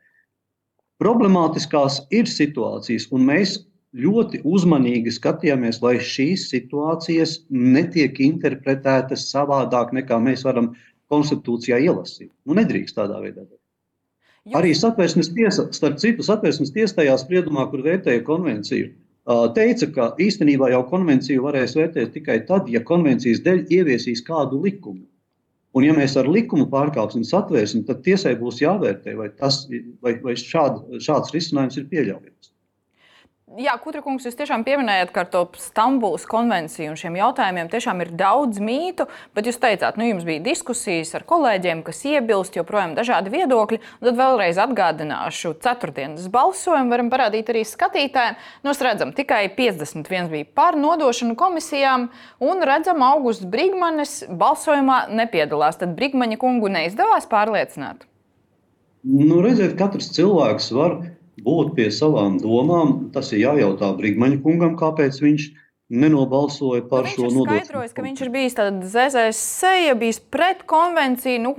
Problemātiskās 0.99 2.01
ir 2.15 2.27
situācijas, 2.31 3.07
un 3.15 3.27
mēs 3.29 3.59
ļoti 3.99 4.41
uzmanīgi 4.49 5.13
skatījāmies, 5.15 5.81
lai 5.85 5.97
šīs 6.03 6.49
situācijas 6.51 7.39
netiek 7.53 8.19
interpretētas 8.25 9.29
savādāk, 9.31 9.95
nekā 9.97 10.19
mēs 10.25 10.45
varam 10.49 10.73
konstitūcijā 11.13 11.79
ielasīt. 11.85 12.33
Nu, 12.45 12.57
nedrīkst 12.59 12.99
tādā 12.99 13.21
veidā. 13.23 13.47
Arī 14.57 14.73
satversmes 14.77 15.29
tiesa, 15.37 15.67
starp 15.77 15.99
citu, 16.01 16.25
satversmes 16.25 16.73
tiesa 16.73 17.01
tajā 17.01 17.17
spriedumā, 17.21 17.67
kur 17.71 17.85
vērtēja 17.85 18.25
konvenciju, 18.25 18.93
teica, 19.55 19.87
ka 19.93 20.09
īstenībā 20.25 20.71
jau 20.73 20.83
konvenciju 20.89 21.45
varēs 21.45 21.77
vērtēt 21.77 22.15
tikai 22.17 22.41
tad, 22.49 22.69
ja 22.73 22.81
konvencijas 22.81 23.43
dēļ 23.45 23.65
ieviesīs 23.79 24.25
kādu 24.25 24.61
likumu. 24.65 25.05
Un, 25.77 25.85
ja 25.85 25.93
mēs 25.95 26.17
ar 26.17 26.29
likumu 26.33 26.65
pārkāpsim 26.73 27.27
satvērsmi, 27.29 27.85
tad 27.87 28.01
tiesai 28.07 28.33
būs 28.41 28.63
jāvērtē, 28.63 29.15
vai, 29.19 29.29
tas, 29.37 29.67
vai, 30.03 30.15
vai 30.25 30.35
šād, 30.41 30.81
šāds 31.05 31.35
risinājums 31.35 31.77
ir 31.77 31.91
pieļaujams. 31.93 32.53
Jā, 33.57 33.73
Kutra 33.81 34.03
kungs, 34.05 34.27
jūs 34.29 34.37
tiešām 34.37 34.61
pieminējat, 34.67 35.09
ka 35.15 35.23
ar 35.25 35.29
to 35.33 35.41
Stambulas 35.57 36.27
konvenciju 36.29 36.91
un 36.93 36.99
šiem 37.01 37.15
jautājumiem 37.17 37.71
tiešām 37.73 38.03
ir 38.05 38.11
daudz 38.13 38.61
mītu, 38.61 39.07
bet 39.33 39.49
jūs 39.49 39.57
teicāt, 39.63 39.97
nu 39.97 40.05
jums 40.05 40.27
bija 40.29 40.43
diskusijas 40.45 41.15
ar 41.17 41.25
kolēģiem, 41.29 41.81
kas 41.87 42.03
iebilst, 42.11 42.59
joprojām 42.61 42.93
dažādi 42.99 43.33
viedokļi. 43.33 43.81
Tad 44.05 44.21
vēlreiz 44.21 44.61
atgādināšu, 44.61 45.55
ceturtdienas 45.65 46.29
balsojumu 46.35 46.93
varam 46.93 47.09
parādīt 47.09 47.49
arī 47.49 47.65
skatītājiem. 47.65 48.37
Mēs 48.69 48.85
redzam, 48.85 49.17
tikai 49.17 49.47
51 49.57 50.29
bija 50.35 50.53
par 50.61 50.77
nodošanu 50.77 51.33
komisijām, 51.41 52.11
un 52.45 52.65
redzam, 52.69 53.01
Augusts 53.09 53.49
Brigmanis 53.49 54.19
balsojumā 54.29 55.07
nepiedalās. 55.09 55.81
Tad 55.81 55.97
Brigmaņa 55.97 56.37
kungu 56.45 56.69
neizdevās 56.77 57.25
pārliecināt. 57.33 58.05
Nu, 59.09 59.41
redziet, 59.41 59.79
katrs 59.81 60.13
cilvēks 60.13 60.75
var 60.77 61.01
būt 61.45 61.75
pie 61.77 61.89
savām 61.95 62.39
domām. 62.43 63.09
Tas 63.15 63.33
ir 63.33 63.45
jājautā 63.45 63.93
Brigmaņa 63.99 64.43
kungam, 64.45 64.77
kāpēc 64.81 65.21
viņš 65.23 65.49
nenobalsoja 65.89 66.85
par 66.89 67.07
nu, 67.07 67.13
šo 67.15 67.29
nodokli. 67.33 67.39
Viņš 67.39 67.61
ir 67.61 67.65
skaidrojis, 67.65 67.95
ka 67.97 68.05
viņš 68.05 68.23
ir 68.25 68.31
bijis 68.33 68.57
ZZS 68.93 69.39
seja, 69.41 69.95
bijis 69.99 70.21
pret 70.21 70.65
konvenciju. 70.69 71.41
Nu, 71.47 71.55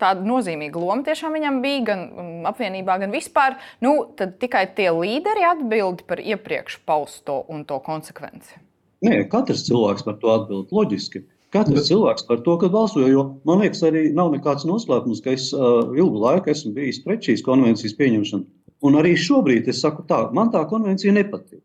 tāda 0.00 0.24
nozīmīga 0.24 0.80
loma 0.80 1.04
tiešām 1.04 1.36
viņam 1.36 1.60
bija 1.64 1.82
gan 1.90 2.06
um, 2.08 2.32
apvienībā, 2.48 2.96
gan 3.04 3.12
vispār. 3.12 3.58
Nu, 3.84 3.96
tad 4.16 4.38
tikai 4.40 4.66
tie 4.76 4.88
līderi 4.94 5.44
atbild 5.50 6.06
par 6.08 6.22
iepriekš 6.24 6.80
pausto 6.88 7.42
un 7.52 7.66
to 7.68 7.80
konsekvenci. 7.84 8.56
Nē, 9.04 9.26
katrs 9.28 9.66
cilvēks 9.68 10.06
par 10.06 10.16
to 10.22 10.32
atbild 10.32 10.72
loģiski. 10.72 11.26
Katrs 11.54 11.84
Bet... 11.84 11.88
cilvēks 11.90 12.24
par 12.26 12.40
to, 12.42 12.56
ka 12.58 12.70
balsoja, 12.72 13.12
jo 13.12 13.24
man 13.46 13.60
liekas, 13.62 13.84
arī 13.86 14.08
nav 14.16 14.32
nekāds 14.32 14.64
noslēpums, 14.66 15.20
ka 15.22 15.36
es 15.36 15.50
uh, 15.54 15.92
ilgu 15.94 16.24
laiku 16.24 16.50
esmu 16.50 16.72
bijis 16.74 17.02
pret 17.04 17.22
šīs 17.22 17.44
konvencijas 17.46 17.94
pieņemšanu. 18.00 18.48
Un 18.84 18.98
arī 19.00 19.14
šobrīd 19.16 19.70
es 19.72 19.80
saku, 19.80 20.04
tā, 20.08 20.26
man 20.36 20.50
tā 20.52 20.64
konvencija 20.68 21.14
nepatīk. 21.16 21.62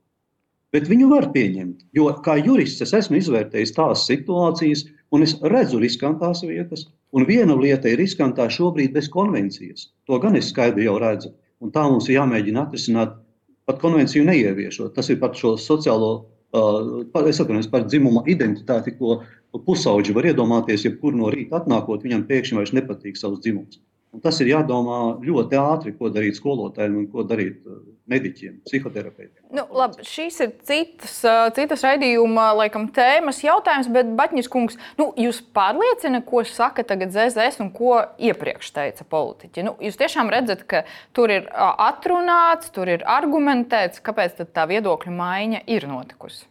Bet 0.73 0.85
viņu 0.87 1.09
var 1.09 1.31
pieņemt, 1.33 1.87
jo 1.97 2.07
kā 2.25 2.37
jurists 2.39 2.85
es 2.85 2.93
esmu 2.93 3.17
izvērtējis 3.17 3.73
tās 3.75 4.05
situācijas, 4.07 4.85
un 5.11 5.25
es 5.25 5.33
redzu 5.53 5.81
riskantās 5.81 6.43
vietas. 6.45 6.85
Un 7.11 7.25
viena 7.25 7.55
lieta 7.57 7.89
ir 7.89 7.97
riskantā 7.97 8.45
šobrīd 8.53 8.93
bez 8.93 9.09
konvencijas. 9.09 9.87
To 10.05 10.19
gan 10.21 10.37
es 10.37 10.51
skaidri 10.53 10.85
jau 10.85 10.99
redzu. 11.01 11.33
Un 11.59 11.73
tā 11.73 11.87
mums 11.89 12.05
ir 12.07 12.19
jāmēģina 12.19 12.67
atrisināt, 12.67 13.17
pat 13.65 13.81
konvenciju 13.81 14.27
neieviešot. 14.29 14.93
Tas 14.93 15.09
ir 15.09 15.17
par 15.21 15.33
šo 15.35 15.55
sociālo, 15.59 16.11
uh, 16.53 17.25
es 17.25 17.41
atvainojos 17.41 17.71
par 17.73 17.87
dzimuma 17.89 18.23
identitāti, 18.29 18.93
ko 19.01 19.23
pusauģi 19.65 20.13
var 20.13 20.29
iedomāties, 20.29 20.85
jebkur 20.85 21.17
no 21.17 21.33
rīta 21.33 21.63
atnākot, 21.63 22.05
viņam 22.05 22.27
pēkšņi 22.29 22.61
vairs 22.61 22.75
nepatīk 22.77 23.17
savs 23.17 23.41
dzimums. 23.41 23.81
Tas 24.23 24.39
ir 24.41 24.49
jādomā 24.49 25.19
ļoti 25.21 25.57
ātri, 25.61 25.91
ko 25.93 26.09
darīt 26.09 26.39
skolotājiem 26.39 26.95
un 26.97 27.05
ko 27.11 27.21
darīt 27.29 27.59
uh, 27.61 27.77
mediķiem, 28.09 28.55
psihoterapeitiem. 28.65 29.43
Nu, 29.53 29.67
labi, 29.77 30.01
šīs 30.07 30.39
ir 30.41 30.55
citas, 30.65 31.13
uh, 31.29 31.45
citas 31.53 31.85
raidījuma 31.85 32.47
laikam, 32.57 32.87
tēmas 32.95 33.43
jautājums, 33.45 33.91
bet 33.93 34.09
Batņas 34.17 34.49
kungs, 34.49 34.79
nu, 34.97 35.11
jūs 35.13 35.43
pārliecina, 35.53 36.23
ko 36.25 36.41
saka 36.41 36.87
tagad 36.89 37.13
ZZS 37.13 37.61
un 37.61 37.69
ko 37.75 37.99
iepriekš 38.17 38.73
teica 38.79 39.05
politiķi? 39.13 39.67
Nu, 39.69 39.77
jūs 39.85 40.01
tiešām 40.01 40.33
redzat, 40.33 40.65
ka 40.65 40.87
tur 41.13 41.29
ir 41.35 41.45
uh, 41.45 41.75
atrunāts, 41.91 42.73
tur 42.73 42.89
ir 42.89 43.05
argumentēts, 43.05 44.01
kāpēc 44.01 44.41
tā 44.49 44.65
viedokļa 44.73 45.19
maiņa 45.21 45.67
ir 45.69 45.85
notikusi. 45.91 46.47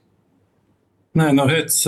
Nē, 1.19 1.33
nu, 1.35 1.47
redz, 1.49 1.81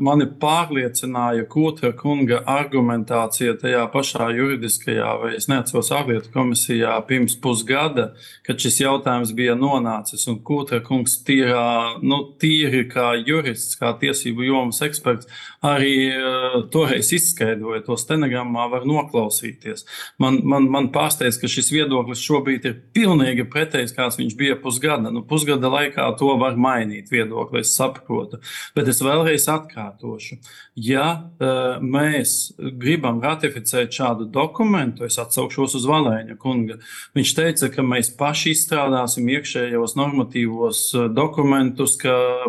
mani 0.00 0.24
pārliecināja 0.40 1.44
Kūtra 1.50 1.90
kunga 1.98 2.38
argumentācija 2.48 3.56
tajā 3.60 3.82
pašā 3.92 4.28
juridiskajā, 4.32 5.08
vai 5.20 5.32
es 5.36 5.48
neatceros, 5.50 5.90
ārlietu 5.92 6.30
komisijā 6.32 6.94
pirms 7.08 7.34
pusgada, 7.42 8.12
kad 8.46 8.62
šis 8.62 8.78
jautājums 8.84 9.34
bija 9.36 9.56
nonācis. 9.58 10.24
Un 10.30 10.38
Kūtra 10.46 10.78
kungs 10.86 11.18
tīrā, 11.26 11.98
nu, 12.06 12.22
tīri 12.40 12.86
kā 12.88 13.10
jurists, 13.18 13.76
kā 13.80 13.90
tiesību 14.00 14.46
jomas 14.46 14.80
eksperts, 14.86 15.28
arī 15.66 15.92
uh, 16.14 16.56
toreiz 16.72 17.12
izskaidroja 17.12 17.82
to 17.90 17.98
stenogrammā, 18.00 18.70
var 18.72 18.88
noklausīties. 18.88 19.84
Man, 20.22 20.40
man, 20.48 20.70
man 20.72 20.88
pārsteidz, 20.94 21.42
ka 21.42 21.50
šis 21.50 21.68
viedoklis 21.74 22.24
šobrīd 22.24 22.70
ir 22.70 22.80
pilnīgi 22.96 23.44
pretējs, 23.52 23.92
kāds 23.98 24.22
viņš 24.22 24.38
bija 24.38 24.56
pusgada. 24.64 25.12
Nu, 25.12 25.26
pusgada 25.28 25.68
laikā 25.76 26.08
to 26.22 26.32
var 26.40 26.56
mainīt 26.56 27.12
viedokli, 27.12 27.66
es 27.66 27.76
saprotu. 27.76 28.40
Bet 28.76 28.88
es 28.92 29.02
vēlreiz 29.04 29.48
atkārtošu, 29.50 30.38
ja 30.78 31.06
uh, 31.12 31.82
mēs 31.82 32.52
gribam 32.58 33.20
ratificēt 33.22 33.92
šādu 33.92 34.28
dokumentu, 34.32 35.06
es 35.06 35.18
atsaukšos 35.20 35.76
uz 35.78 35.86
Valēņa 35.88 36.36
kunga. 36.40 36.78
Viņš 37.16 37.34
teica, 37.36 37.70
ka 37.72 37.84
mēs 37.86 38.12
paši 38.18 38.52
izstrādāsim 38.54 39.28
iekšējos 39.32 39.96
normatīvos 39.98 40.82
e, 40.94 41.06
dokumentus 41.12 41.96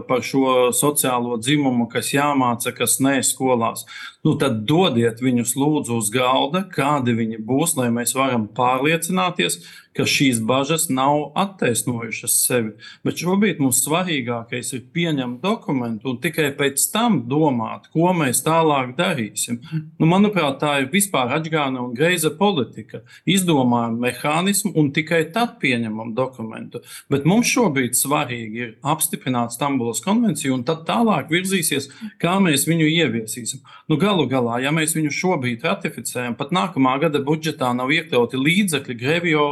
par 0.08 0.24
šo 0.26 0.72
sociālo 0.76 1.38
dzimumu, 1.42 1.88
kas 1.92 2.14
jāmāca, 2.16 2.74
kas 2.76 3.00
nē 3.04 3.20
skolās. 3.26 3.86
Nu, 4.24 4.36
tad 4.40 4.64
dodiet 4.70 5.22
viņus 5.24 5.56
lūdzu 5.60 6.00
uz 6.00 6.12
galda, 6.14 6.64
kādi 6.72 7.16
viņi 7.18 7.42
būs, 7.44 7.76
lai 7.80 7.90
mēs 7.94 8.16
varam 8.16 8.48
pārliecināties, 8.56 9.60
ka 9.98 10.06
šīs 10.10 10.42
bažas 10.46 10.88
nav 10.90 11.32
attaisnojušas 11.40 12.38
sevi. 12.46 12.74
Bet 13.06 13.22
šobrīd 13.22 13.62
mums 13.64 13.84
svarīgākais 13.86 14.74
ir 14.78 14.86
pieņemt 14.94 15.42
dokumentu 15.44 16.14
un 16.14 16.20
tikai 16.24 16.50
pēc 16.58 16.86
tam 16.94 17.22
domāt, 17.30 17.90
ko 17.94 18.12
mēs 18.18 18.44
tālāk 18.46 18.96
darīsim. 18.98 19.62
Nu, 20.00 20.08
manuprāt, 20.10 20.60
tā 20.62 20.76
ir 20.82 20.90
vispār 20.94 21.36
atgāna 21.38 21.84
un 21.84 21.94
greiza 21.98 22.32
politika. 22.38 23.04
Izdomājam 23.30 24.00
mehānismu 24.04 24.74
un 24.80 24.92
tikai 24.96 25.24
tad 25.36 25.58
pieņemam 25.62 26.14
dokumentu. 26.18 26.84
Bet 27.14 27.28
mums 27.30 27.52
šobrīd 27.54 27.98
svarīgi 27.98 28.64
ir 28.66 28.74
apstiprināt 28.82 29.54
Stambulas 29.56 30.02
konvenciju 30.04 30.58
un 30.58 30.66
tad 30.68 30.84
tālāk 30.90 31.32
virzīsies, 31.34 31.90
kā 32.22 32.38
mēs 32.44 32.68
viņu 32.70 32.90
ieviesīsim. 32.90 33.64
Nu, 33.92 33.98
galu 34.02 34.26
galā, 34.32 34.60
ja 34.64 34.74
mēs 34.76 34.96
viņu 34.98 35.14
šobrīd 35.14 35.66
ratificējam, 35.68 36.38
pat 36.40 36.54
nākamā 36.56 36.98
gada 37.04 37.22
budžetā 37.24 37.72
nav 37.78 37.92
iekļauti 37.94 38.40
līdzekļi 38.40 39.00
Grevio 39.00 39.48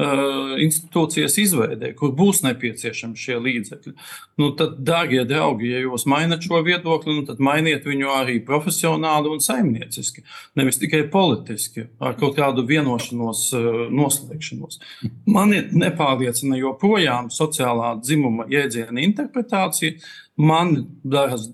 institūcijas 0.00 1.36
izveidē, 1.42 1.92
kur 1.98 2.12
būs 2.16 2.42
nepieciešami 2.44 3.18
šie 3.20 3.36
līdzekļi. 3.42 3.92
Nu, 4.40 4.50
tad, 4.56 4.78
dārgie 4.86 5.24
draugi, 5.28 5.70
ja 5.74 5.82
jūs 5.84 6.06
mainat 6.08 6.44
šo 6.46 6.62
viedokli, 6.64 7.18
nu, 7.18 7.24
tad 7.28 7.42
mainiet 7.44 7.84
viņu 7.88 8.08
arī 8.14 8.38
profesionāli 8.46 9.32
un 9.34 9.44
saimnieciski, 9.44 10.24
nevis 10.58 10.80
tikai 10.80 11.02
politiski, 11.12 11.88
ar 12.00 12.16
kaut 12.20 12.38
kādu 12.38 12.64
vienošanos, 12.68 13.44
uh, 13.56 13.84
noslēgšanos. 13.92 14.80
Mani 15.28 15.66
nepārliecina 15.84 16.58
joprojām 16.60 17.30
sociālā 17.34 17.94
dzimuma 18.00 18.48
jēdziena 18.50 19.04
interpretācija. 19.04 20.00
Man 20.40 20.86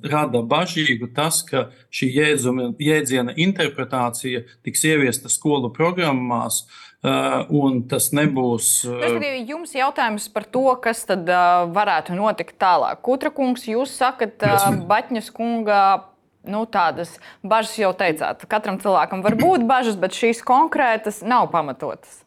rada 0.06 0.44
bažīgu 0.46 1.08
tas, 1.16 1.40
ka 1.42 1.64
šī 1.90 2.12
jēdzuma, 2.20 2.68
jēdziena 2.78 3.32
interpretācija 3.42 4.44
tiks 4.62 4.84
ieviesta 4.86 5.32
skolu 5.32 5.72
programmās, 5.74 6.60
uh, 6.62 6.85
un 7.04 7.82
tas 7.90 8.10
nebūs. 8.16 8.68
Tas 8.88 9.16
arī 9.18 9.44
jums 9.48 9.74
jautājums 9.76 10.28
par 10.32 10.46
to, 10.50 10.66
kas 10.82 11.04
tad 11.08 11.28
uh, 11.28 11.66
varētu 11.72 12.16
notikt 12.16 12.56
tālāk. 12.62 13.02
Kutra 13.06 13.32
kungs, 13.34 13.66
jūs 13.68 13.94
sakat, 13.98 14.42
Batņas 14.88 15.30
kunga 15.34 15.80
nu, 16.46 16.62
tādas 16.70 17.16
bažas 17.42 17.74
jau 17.78 17.90
teicāt. 17.96 18.46
Katram 18.48 18.78
cilvēkam 18.82 19.24
var 19.24 19.36
būt 19.38 19.66
bažas, 19.66 19.98
bet 19.98 20.16
šīs 20.16 20.44
konkrētas 20.46 21.22
nav 21.26 21.50
pamatotas. 21.54 22.22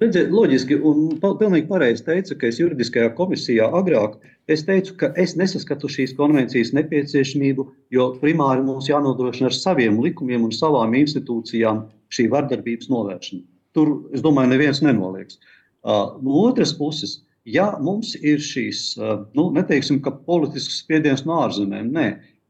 Redziet, 0.00 0.30
loģiski 0.32 0.78
un 0.80 1.18
pilnīgi 1.20 1.68
pareizi 1.68 2.06
teica, 2.06 2.34
ka 2.40 2.48
es 2.48 2.58
juridiskajā 2.62 3.10
komisijā 3.18 3.66
agrāk 3.68 4.16
es 4.50 4.64
teicu, 4.66 4.96
ka 5.00 5.10
es 5.20 5.36
nesaskatu 5.38 5.90
šīs 5.92 6.14
konvencijas 6.18 6.72
nepieciešamību, 6.76 7.66
jo 7.94 8.06
primāri 8.22 8.64
mums 8.66 8.88
jānodrošina 8.90 9.50
ar 9.50 9.56
saviem 9.56 10.00
likumiem 10.02 10.46
un 10.48 10.54
savām 10.56 10.96
institūcijām 10.98 11.84
šī 12.10 12.26
vardarbības 12.32 12.90
novēršana. 12.90 13.44
Tur, 13.76 13.90
es 14.14 14.22
domāju, 14.24 14.50
neviens 14.50 14.82
nenoliedz. 14.82 15.38
No 15.84 16.42
otras 16.42 16.72
puses, 16.76 17.20
ja 17.46 17.70
mums 17.80 18.16
ir 18.18 18.42
šīs, 18.42 18.98
nu, 19.36 19.48
neteiksim, 19.54 20.00
ka 20.04 20.12
politisks 20.26 20.82
spiediens 20.82 21.22
no 21.26 21.38
ārzemēm, 21.44 21.92
nē, 21.94 22.06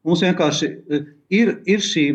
mums 0.09 0.25
vienkārši 0.25 0.71
ir, 1.37 1.59
ir 1.69 1.85
šī. 1.85 2.07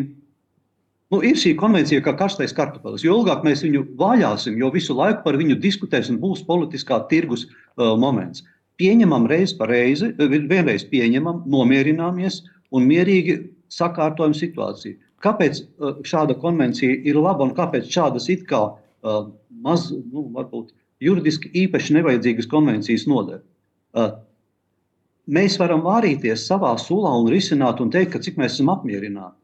Nu, 1.14 1.20
ir 1.22 1.38
šī 1.38 1.52
konvencija 1.54 2.02
kā 2.02 2.16
karstais 2.18 2.50
kartupelis. 2.50 3.04
Jo 3.06 3.20
ilgāk 3.20 3.44
mēs 3.46 3.60
viņu 3.62 3.84
vaļāsim, 4.00 4.56
jo 4.58 4.72
visu 4.74 4.96
laiku 4.98 5.20
par 5.22 5.36
viņu 5.38 5.54
diskutēsim, 5.62 6.16
būs 6.18 6.40
politiskā 6.48 6.98
tirgus 7.12 7.44
uh, 7.46 7.92
moments. 7.94 8.42
Pieņemam 8.82 9.28
reizi 9.30 9.54
pa 9.54 9.68
reizi, 9.70 10.08
vienreiz 10.18 10.82
pieņemam, 10.90 11.44
nomierināmies 11.46 12.40
un 12.74 12.90
mierīgi 12.90 13.36
sakārtojam 13.70 14.34
situāciju. 14.34 14.98
Kāpēc 15.22 15.62
uh, 15.62 15.94
šāda 16.02 16.34
konvencija 16.42 16.98
ir 17.06 17.20
laba 17.22 17.46
un 17.46 17.54
kāpēc 17.54 17.86
šādas 17.86 18.26
it 18.34 18.42
kā 18.50 18.64
uh, 18.66 18.82
maz, 19.66 19.88
nu, 19.90 20.26
varbūt 20.36 20.72
juridiski 21.04 21.50
īpaši 21.64 21.98
nevajadzīgas 21.98 22.48
konvencijas 22.50 23.06
noder? 23.10 23.42
Uh, 23.96 24.14
mēs 25.26 25.58
varam 25.60 25.84
vārīties 25.86 26.46
savā 26.48 26.74
sulā 26.80 27.12
un 27.20 27.30
risināt 27.32 27.82
un 27.82 27.92
teikt, 27.94 28.14
ka 28.14 28.22
cik 28.22 28.40
mēs 28.40 28.56
esam 28.56 28.72
apmierināti. 28.74 29.36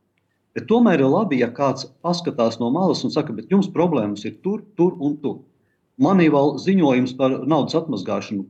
Bet 0.53 0.67
tomēr 0.69 1.01
ir 1.01 1.09
labi, 1.09 1.39
ja 1.41 1.49
kāds 1.49 1.87
paskatās 2.05 2.59
no 2.61 2.69
malas 2.75 3.01
un 3.07 3.13
saka, 3.15 3.33
bet 3.33 3.53
jums 3.53 3.71
problēmas 3.73 4.27
ir 4.29 4.37
tur, 4.45 4.61
tur 4.77 4.99
un 5.01 5.17
tur. 5.23 5.39
Manī 6.03 6.29
vēl 6.33 6.59
ziņojums 6.61 7.15
par 7.17 7.39
naudas 7.49 7.77
atmazgāšanu 7.79 8.45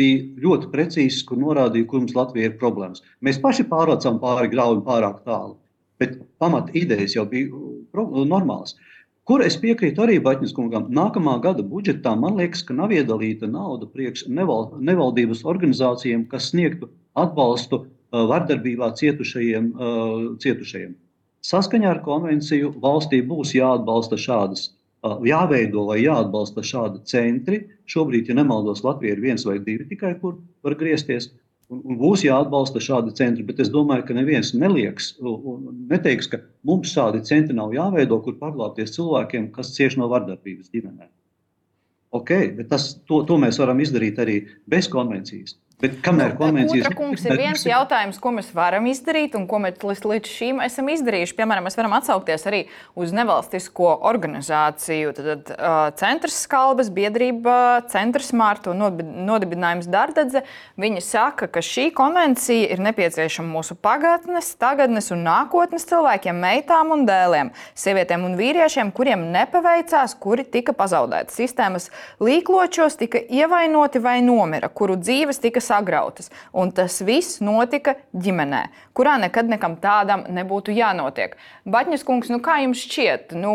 bija 0.00 0.22
ļoti 0.44 0.70
precīzs, 0.72 1.20
kur 1.28 1.40
norādīja, 1.40 1.88
kur 1.88 2.02
mums 2.02 2.16
Latvijā 2.16 2.48
ir 2.48 2.56
problēmas. 2.60 3.04
Mēs 3.20 3.40
paši 3.42 3.66
pārvācām 3.68 4.20
pāri 4.22 4.50
graujam 4.52 4.80
pārāk 4.86 5.20
tālu, 5.26 5.58
bet 6.00 6.16
pamat 6.42 6.72
idejas 6.78 7.16
jau 7.16 7.26
bija 7.28 7.52
uh, 7.52 8.24
normālas. 8.28 8.74
Kur 9.28 9.44
es 9.46 9.54
piekrītu 9.62 10.02
arī 10.02 10.18
Baņķis 10.22 10.54
kungam, 10.56 10.88
nākamā 10.90 11.36
gada 11.44 11.62
budžetā 11.62 12.16
man 12.18 12.40
liekas, 12.40 12.64
ka 12.66 12.74
nav 12.74 12.90
iedalīta 12.94 13.46
nauda 13.46 13.86
priekš 13.86 14.26
neval, 14.26 14.72
nevaldības 14.82 15.44
organizācijām, 15.52 16.26
kas 16.32 16.50
sniegtu 16.50 16.90
atbalstu 17.14 17.84
uh, 17.84 18.24
vardarbībā 18.32 18.90
cietušajiem. 18.98 19.72
Uh, 19.72 20.28
cietušajiem. 20.42 20.96
Saskaņā 21.46 21.90
ar 21.90 22.02
konvenciju 22.02 22.74
valstī 22.82 23.22
būs 23.26 23.54
jāatbalsta 23.54 24.18
šādas 24.18 24.70
jāveido 25.02 25.86
vai 25.88 26.02
jāatbalsta 26.02 26.62
šādi 26.62 27.02
centri. 27.10 27.62
Šobrīd, 27.90 28.28
ja 28.28 28.34
nemaldos, 28.38 28.84
Latvija 28.84 29.16
ir 29.16 29.20
viens 29.20 29.44
vai 29.44 29.58
divi 29.58 29.86
tikai, 29.90 30.14
kur 30.20 30.38
var 30.62 30.76
griezties. 30.78 31.32
Un, 31.72 31.80
un 31.88 31.96
būs 32.00 32.26
jāatbalsta 32.26 32.82
šādi 32.84 33.14
centri, 33.16 33.44
bet 33.48 33.60
es 33.64 33.70
domāju, 33.72 34.04
ka 34.08 34.16
neviens 34.16 34.50
nelieks 34.52 35.14
neteiks, 35.88 36.28
ka 36.28 36.42
mums 36.68 36.92
šādi 36.92 37.22
centri 37.24 37.56
nav 37.56 37.72
jāveido, 37.72 38.18
kur 38.24 38.36
paglābties 38.40 38.92
cilvēkiem, 38.98 39.48
kas 39.56 39.72
cieš 39.76 39.96
no 40.00 40.10
vardarbības 40.12 40.68
ģimenē. 40.74 41.08
Ok, 42.12 42.32
bet 42.58 42.68
tas, 42.68 42.90
to, 43.08 43.22
to 43.28 43.38
mēs 43.40 43.56
varam 43.62 43.80
izdarīt 43.80 44.20
arī 44.20 44.36
bez 44.68 44.90
konvencijas. 44.92 45.56
Bet 45.82 45.96
kamēr 46.04 46.36
konvencijas 46.38 46.86
ir? 46.86 46.94
Kungs, 46.94 47.24
ir 47.26 47.34
viens 47.40 47.64
jautājums, 47.66 48.18
ko 48.22 48.30
mēs 48.36 48.52
varam 48.54 48.84
izdarīt 48.86 49.32
un 49.38 49.48
ko 49.50 49.58
mēs 49.62 49.80
līdz, 49.82 50.28
šim 50.30 50.60
esam 50.62 50.90
izdarījuši. 50.92 51.34
Piemēram, 51.38 51.66
mēs 51.66 51.78
varam 51.78 51.96
atsaukties 51.96 52.46
arī 52.46 52.60
uz 52.98 53.14
nevalstisko 53.16 53.96
organizāciju. 54.10 55.14
Tad 55.16 55.50
uh, 55.56 55.78
Centrs 55.98 56.36
Skalbas, 56.44 56.90
biedrība 56.94 57.56
Centrs 57.90 58.30
Mārta 58.36 58.70
un 58.70 58.84
nodibinājums 59.26 59.88
Dardedze. 59.90 60.44
Viņi 60.78 61.02
saka, 61.02 61.48
ka 61.50 61.64
šī 61.64 61.88
konvencija 61.96 62.70
ir 62.76 62.82
nepieciešama 62.86 63.50
mūsu 63.56 63.74
pagātnes, 63.74 64.52
tagadnes 64.62 65.10
un 65.14 65.24
nākotnes 65.26 65.88
cilvēkiem, 65.90 66.38
meitām 66.46 66.94
un 66.94 67.06
dēliem, 67.08 67.50
sievietēm 67.78 68.28
un 68.28 68.38
vīriešiem, 68.38 68.94
kuriem 68.94 69.26
nepaveicās, 69.34 70.14
kuri 70.22 70.46
tika 70.46 70.76
pazaudēti. 70.78 71.34
Sistēmas 71.42 71.90
līkločos 72.22 73.00
tika 73.02 73.18
ievainoti 73.18 74.02
vai 74.02 74.20
nomira, 74.22 74.70
kuru 74.70 75.00
dzīves 75.02 75.42
tika 75.42 75.61
sagrautas. 75.62 76.30
Un 76.52 76.72
tas 76.74 76.98
viss 77.06 77.40
notika 77.44 77.96
ģimenē, 78.12 78.64
kurā 78.96 79.16
nekad 79.22 79.50
nekam 79.50 79.76
tādam 79.82 80.26
nebūtu 80.32 80.74
jānotiek. 80.76 81.36
Batņas 81.68 82.06
kungs, 82.08 82.32
nu 82.32 82.40
kā 82.44 82.60
jums 82.64 82.82
šķiet? 82.86 83.36
Nu, 83.38 83.54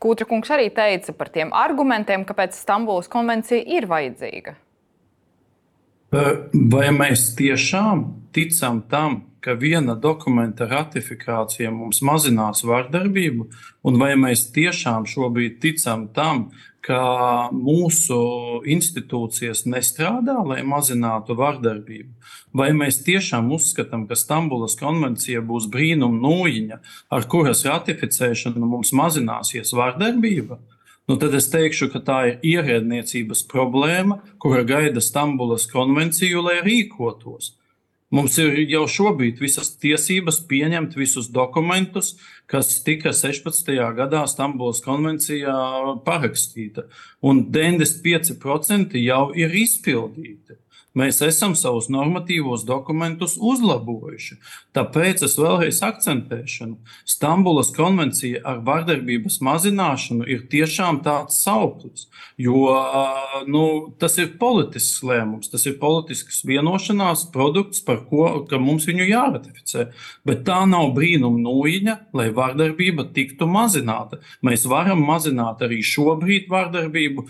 Kūtra 0.00 0.28
kungs 0.28 0.50
arī 0.52 0.70
teica 0.74 1.14
par 1.16 1.32
tiem 1.32 1.54
argumentiem, 1.56 2.26
kāpēc 2.28 2.56
Stambulas 2.58 3.10
konvencija 3.10 3.62
ir 3.64 3.88
vajadzīga. 3.90 4.56
Vai 6.10 6.88
mēs 6.90 7.28
tiešām 7.38 8.06
ticam 8.34 8.80
tam, 8.90 9.20
ka 9.40 9.54
viena 9.58 9.94
dokumenta 9.96 10.66
ratifikācija 10.68 11.70
mums 11.72 12.02
mazinās 12.04 12.64
vardarbību, 12.68 13.46
un 13.84 14.00
vai 14.00 14.12
mēs 14.20 14.48
tiešām 14.54 15.06
šobrīd 15.08 15.60
ticam 15.62 16.08
tam, 16.14 16.50
ka 16.84 17.00
mūsu 17.52 18.18
institūcijas 18.68 19.66
nestrādā, 19.68 20.38
lai 20.46 20.62
mazinātu 20.64 21.36
vardarbību? 21.36 22.10
Vai 22.56 22.70
mēs 22.76 23.02
tiešām 23.06 23.52
uzskatām, 23.54 24.06
ka 24.08 24.16
Stambulas 24.18 24.76
konvencija 24.80 25.42
būs 25.44 25.68
brīnuma 25.72 26.20
nūjiņa, 26.24 26.80
ar 27.12 27.28
kuras 27.30 27.64
ratificēšanu 27.68 28.64
mums 28.66 28.94
mazināsies 28.96 29.74
vardarbība? 29.76 30.58
Nu, 31.10 31.16
tad 31.18 31.34
es 31.34 31.48
teikšu, 31.50 31.88
ka 31.90 32.00
tā 32.06 32.18
ir 32.30 32.44
ierēdniecības 32.46 33.42
problēma, 33.50 34.20
kura 34.38 34.62
gaida 34.66 35.02
Stambulas 35.02 35.66
konvenciju, 35.70 36.44
lai 36.46 36.60
rīkotos. 36.62 37.56
Mums 38.10 38.34
ir 38.42 38.56
jau 38.66 38.86
šobrīd 38.90 39.38
visas 39.38 39.68
tiesības 39.78 40.40
pieņemt 40.50 40.96
visus 40.98 41.28
dokumentus, 41.30 42.16
kas 42.50 42.72
tika 42.82 43.12
16. 43.14 43.70
gadā 43.94 44.24
Stambulas 44.26 44.82
konvencijā 44.82 45.54
parakstīta, 46.06 46.88
un 47.22 47.44
95% 47.54 48.98
jau 48.98 49.22
ir 49.38 49.54
izpildīti. 49.62 50.58
Mēs 50.98 51.20
esam 51.22 51.52
savus 51.54 51.86
normatīvos 51.92 52.64
dokumentus 52.66 53.36
uzlabojuši. 53.38 54.40
Tāpēc 54.74 55.22
es 55.22 55.36
vēlreiz 55.38 55.78
akcentēšu, 55.86 56.66
ka 56.74 56.96
Stambulas 57.06 57.70
konvencija 57.76 58.40
ar 58.46 58.58
vardarbības 58.66 59.38
mazināšanu 59.46 60.26
ir 60.26 60.48
tiešām 60.50 60.98
tāds 61.06 61.38
sauklis. 61.44 62.08
Jo 62.40 62.74
nu, 63.46 63.62
tas 64.02 64.18
ir 64.18 64.32
politisks 64.40 65.04
lēmums, 65.06 65.52
tas 65.52 65.66
ir 65.70 65.78
politisks 65.78 66.42
vienošanās 66.48 67.28
produkts, 67.34 67.84
par 67.86 68.02
ko 68.10 68.26
mums 68.58 68.88
viņu 68.90 69.06
jāratificē. 69.12 69.86
Bet 70.26 70.42
tā 70.48 70.58
nav 70.66 70.90
brīnuma 70.96 71.38
nūjiņa, 71.46 71.96
lai 72.18 72.30
vardarbība 72.34 73.06
tiktu 73.14 73.46
mazināta. 73.46 74.18
Mēs 74.46 74.66
varam 74.70 75.04
mazināt 75.06 75.62
arī 75.66 75.84
šobrīd 75.86 76.50
vardarbību 76.50 77.28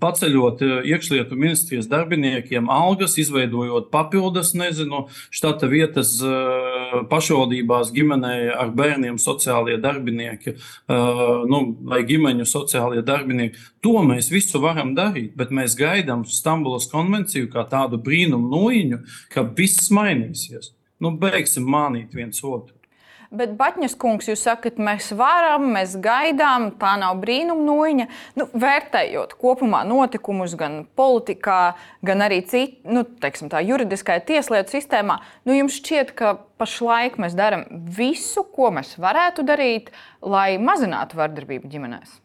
paceļot 0.00 0.62
eh, 0.62 0.72
iekšlietu 0.92 1.36
ministrijas 1.38 1.88
darbiniekiem 1.90 2.68
algas, 2.70 3.16
izveidojot 3.20 3.90
papildus, 3.92 4.52
nezinu, 4.58 5.06
štata 5.32 5.68
vietas 5.70 6.14
eh, 6.20 6.98
pašvaldībās 7.10 7.92
ģimenē 7.94 8.34
ar 8.56 8.72
bērniem 8.76 9.18
sociālie 9.22 9.78
darbinieki, 9.82 10.56
eh, 10.56 11.22
nu, 11.48 11.62
vai 11.88 12.02
ģimeņu 12.08 12.48
sociālie 12.48 13.04
darbinieki. 13.06 13.60
To 13.84 14.02
mēs 14.06 14.30
visu 14.32 14.60
varam 14.62 14.94
darīt, 14.98 15.32
bet 15.38 15.54
mēs 15.54 15.78
gaidām 15.78 16.26
Stambulas 16.28 16.88
konvenciju 16.92 17.50
kā 17.52 17.64
tādu 17.70 18.00
brīnumu 18.02 18.52
noīņu, 18.52 19.02
ka 19.32 19.46
viss 19.56 19.90
mainīsies. 19.94 20.72
Nu, 21.02 21.16
beigsim 21.18 21.66
mānīt 21.66 22.14
viens 22.14 22.44
otru. 22.44 22.81
Bet, 23.32 23.54
Batņas 23.56 23.94
kungs, 23.96 24.26
jūs 24.28 24.42
sakat, 24.44 24.76
mēs 24.76 25.06
varam, 25.16 25.70
mēs 25.72 25.94
gaidām, 26.04 26.66
tā 26.76 26.90
nav 27.00 27.16
brīnuma 27.22 27.64
noiņa. 27.64 28.06
Nu, 28.36 28.46
vērtējot 28.52 29.32
kopumā 29.40 29.80
notikumus 29.88 30.52
gan 30.60 30.82
politikā, 30.98 31.60
gan 32.04 32.24
arī 32.26 32.42
cit, 32.48 32.82
nu, 32.84 33.06
teiksim, 33.24 33.48
tā, 33.52 33.62
juridiskajā 33.64 34.20
tieslietu 34.28 34.76
sistēmā, 34.76 35.16
nu, 35.48 35.56
jums 35.56 35.80
šķiet, 35.80 36.12
ka 36.18 36.34
pašlaik 36.60 37.16
mēs 37.24 37.36
darām 37.38 37.64
visu, 37.96 38.44
ko 38.44 38.68
mēs 38.76 38.98
varētu 39.00 39.46
darīt, 39.48 39.88
lai 40.20 40.58
mazinātu 40.60 41.16
vardarbību 41.22 41.72
ģimenēs. 41.72 42.21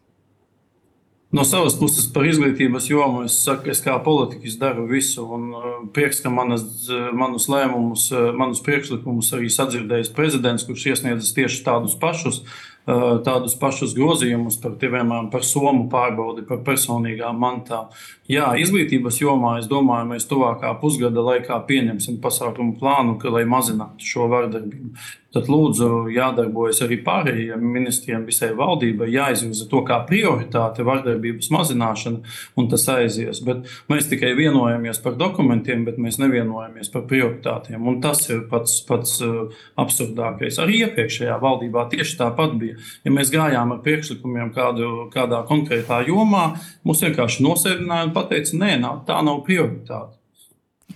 No 1.30 1.42
savas 1.44 1.74
puses, 1.76 2.06
par 2.08 2.24
izglītības 2.24 2.86
jomu 2.88 3.26
es 3.26 3.34
saku, 3.44 3.68
es 3.68 3.82
kā 3.84 3.98
politiķis 4.00 4.54
daru 4.56 4.86
visu. 4.88 5.26
Un 5.36 5.50
uh, 5.52 5.66
prieks, 5.92 6.22
ka 6.24 6.32
manas, 6.32 6.64
uh, 6.88 7.10
manus 7.12 7.50
lēmumus, 7.52 8.06
uh, 8.14 8.30
manus 8.32 8.62
priekšlikumus 8.64 9.28
arī 9.36 9.50
sadzirdējis 9.52 10.14
prezidents, 10.16 10.64
kurš 10.64 10.86
iesniedzis 10.94 11.34
tieši 11.36 11.60
tādus 11.68 11.98
pašus, 12.00 12.42
tādus 12.88 13.52
pašus 13.60 13.90
grozījumus 13.92 14.54
par, 14.62 14.78
piemēram, 14.80 15.26
par 15.28 15.42
somu 15.44 15.90
pārbaudi, 15.92 16.46
par 16.48 16.62
personīgām 16.64 17.36
mantām. 17.36 17.90
Jā, 18.32 18.46
izglītības 18.56 19.18
jomā, 19.20 19.58
es 19.60 19.68
domāju, 19.68 20.06
mēs 20.14 20.24
tuvākā 20.30 20.70
pusgada 20.80 21.20
laikā 21.26 21.58
pieņemsim 21.68 22.16
pasākumu 22.24 22.78
plānu, 22.80 23.18
ka, 23.20 23.28
lai 23.34 23.44
mazinātu 23.44 24.08
šo 24.08 24.30
vardarbību. 24.32 24.94
Tad 25.34 25.48
lūdzu 25.52 26.08
jādarbojas 26.14 26.80
arī 26.86 26.98
pārējiem 27.04 27.64
ministriem, 27.74 28.24
visai 28.28 28.50
valdībai, 28.56 29.10
jāizvirza 29.12 29.66
to 29.68 29.82
kā 29.88 29.98
prioritāte 30.08 30.86
vardarbības 30.86 31.50
mazināšana, 31.52 32.22
un 32.58 32.68
tas 32.72 32.86
aizies. 32.92 33.42
Bet 33.44 33.68
mēs 33.92 34.08
tikai 34.08 34.32
vienojamies 34.38 35.02
par 35.04 35.18
dokumentiem, 35.20 35.84
bet 35.88 36.00
mēs 36.00 36.16
nevienojamies 36.22 36.92
par 36.94 37.04
prioritātiem. 37.10 37.84
Un 37.90 38.00
tas 38.04 38.24
ir 38.30 38.46
pats, 38.50 38.78
pats 38.88 39.18
uh, 39.24 39.58
absurdākais. 39.80 40.60
Arī 40.64 40.82
iepriekšējā 40.86 41.36
valdībā 41.42 41.88
tieši 41.92 42.16
tāpat 42.22 42.56
bija. 42.60 42.78
Ja 43.04 43.12
mēs 43.14 43.32
gājām 43.34 43.76
ar 43.76 43.82
priekšlikumiem 43.84 44.54
kādu, 44.56 45.10
kādā 45.12 45.42
konkrētā 45.50 46.00
jomā, 46.08 46.48
mums 46.88 47.04
vienkārši 47.04 47.44
nosēdināja 47.44 48.08
un 48.08 48.16
teica, 48.32 48.56
nē, 48.64 48.72
tā 49.08 49.20
nav 49.24 49.44
prioritāte. 49.46 50.16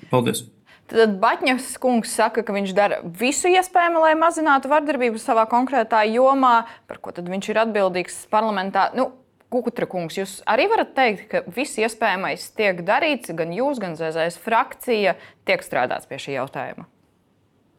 Paldies! 0.09 0.47
Tad 0.92 1.14
Batņevs 1.22 1.70
kungs 1.81 2.12
saka, 2.12 2.42
ka 2.44 2.52
viņš 2.52 2.72
dara 2.76 2.98
visu 3.16 3.48
iespējamo, 3.48 4.02
lai 4.02 4.12
mazinātu 4.18 4.68
vardarbību 4.68 5.20
savā 5.20 5.46
konkrētā 5.48 6.02
jomā, 6.11 6.66
par 6.88 7.00
ko 7.00 7.14
viņš 7.16 7.48
ir 7.48 7.61
atbildīgs 7.64 8.22
parlamentā. 8.33 8.90
Nu, 8.96 9.12
Kukutra 9.52 9.85
kungs, 9.85 10.16
jūs 10.16 10.38
arī 10.48 10.64
varat 10.70 10.94
teikt, 10.96 11.26
ka 11.28 11.42
viss 11.52 11.76
iespējamais 11.76 12.46
tiek 12.57 12.78
darīts, 12.88 13.35
gan 13.37 13.50
jūs, 13.52 13.81
gan 13.83 13.98
ZZS 13.98 14.40
frakcija 14.40 15.12
tiek 15.44 15.64
strādāts 15.64 16.09
pie 16.09 16.16
šī 16.24 16.38
jautājuma. 16.38 16.87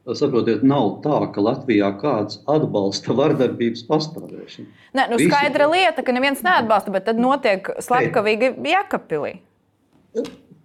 Saprotiet, 0.03 0.61
nav 0.67 0.99
tā, 1.01 1.17
ka 1.33 1.41
Latvijā 1.41 1.89
kāds 1.97 2.43
atbalsta 2.51 3.15
vardarbības 3.17 3.87
pastāvēšanu. 3.89 4.69
Nē, 4.99 5.07
nu 5.13 5.17
skaidra 5.21 5.69
Visi... 5.71 5.79
lieta, 5.79 6.05
ka 6.05 6.13
neviens 6.13 6.45
neatbalsta, 6.45 6.93
bet 6.93 7.07
tad 7.09 7.21
notiek 7.23 7.71
slepkavīgi 7.81 8.53
Jēkabpilī 8.69 9.37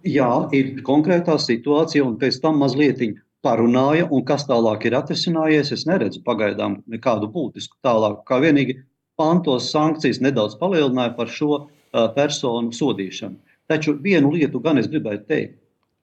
jā, 0.03 0.29
ir 0.55 0.79
konkrētā 0.85 1.37
situācija, 1.41 2.05
un 2.05 2.17
pēc 2.21 2.39
tam 2.43 2.59
mazliet 2.63 3.01
parunāja, 3.43 4.07
un 4.11 4.23
kas 4.27 4.45
tālāk 4.47 4.85
ir 4.89 4.97
atrisinājies, 4.99 5.71
es 5.71 5.85
neredzu 5.87 6.21
pagaidām 6.25 6.81
nekādu 6.87 7.29
būtisku 7.31 7.77
tālāk. 7.85 8.23
Kā 8.27 8.39
vienīgi 8.43 8.81
pantos 9.19 9.69
sankcijas 9.71 10.19
nedaudz 10.23 10.57
palielināja 10.59 11.15
par 11.15 11.31
šo 11.31 11.51
uh, 11.55 12.09
personu 12.15 12.73
sodīšanu. 12.75 13.39
Taču 13.69 13.95
vienu 14.01 14.31
lietu 14.33 14.61
gan 14.63 14.81
es 14.81 14.89
gribēju 14.91 15.25
teikt. 15.29 15.57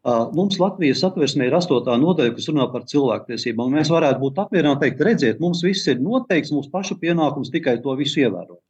Uh, 0.06 0.28
mums 0.36 0.60
Latvijas 0.62 1.02
atversmē 1.02 1.48
ir 1.48 1.56
astotā 1.58 1.96
nodaļa, 1.98 2.36
kas 2.36 2.46
runā 2.52 2.68
par 2.70 2.84
cilvēktiesībām. 2.86 3.72
Mēs 3.74 3.90
varētu 3.90 4.22
būt 4.22 4.36
apmierināti, 4.38 4.84
teikt, 4.84 5.02
redziet, 5.08 5.40
mums 5.42 5.64
viss 5.66 5.88
ir 5.90 5.98
noteikts, 5.98 6.52
mūsu 6.54 6.70
pašu 6.70 6.94
pienākums 7.00 7.50
tikai 7.50 7.80
to 7.82 7.96
visu 7.98 8.22
ievērot. 8.22 8.60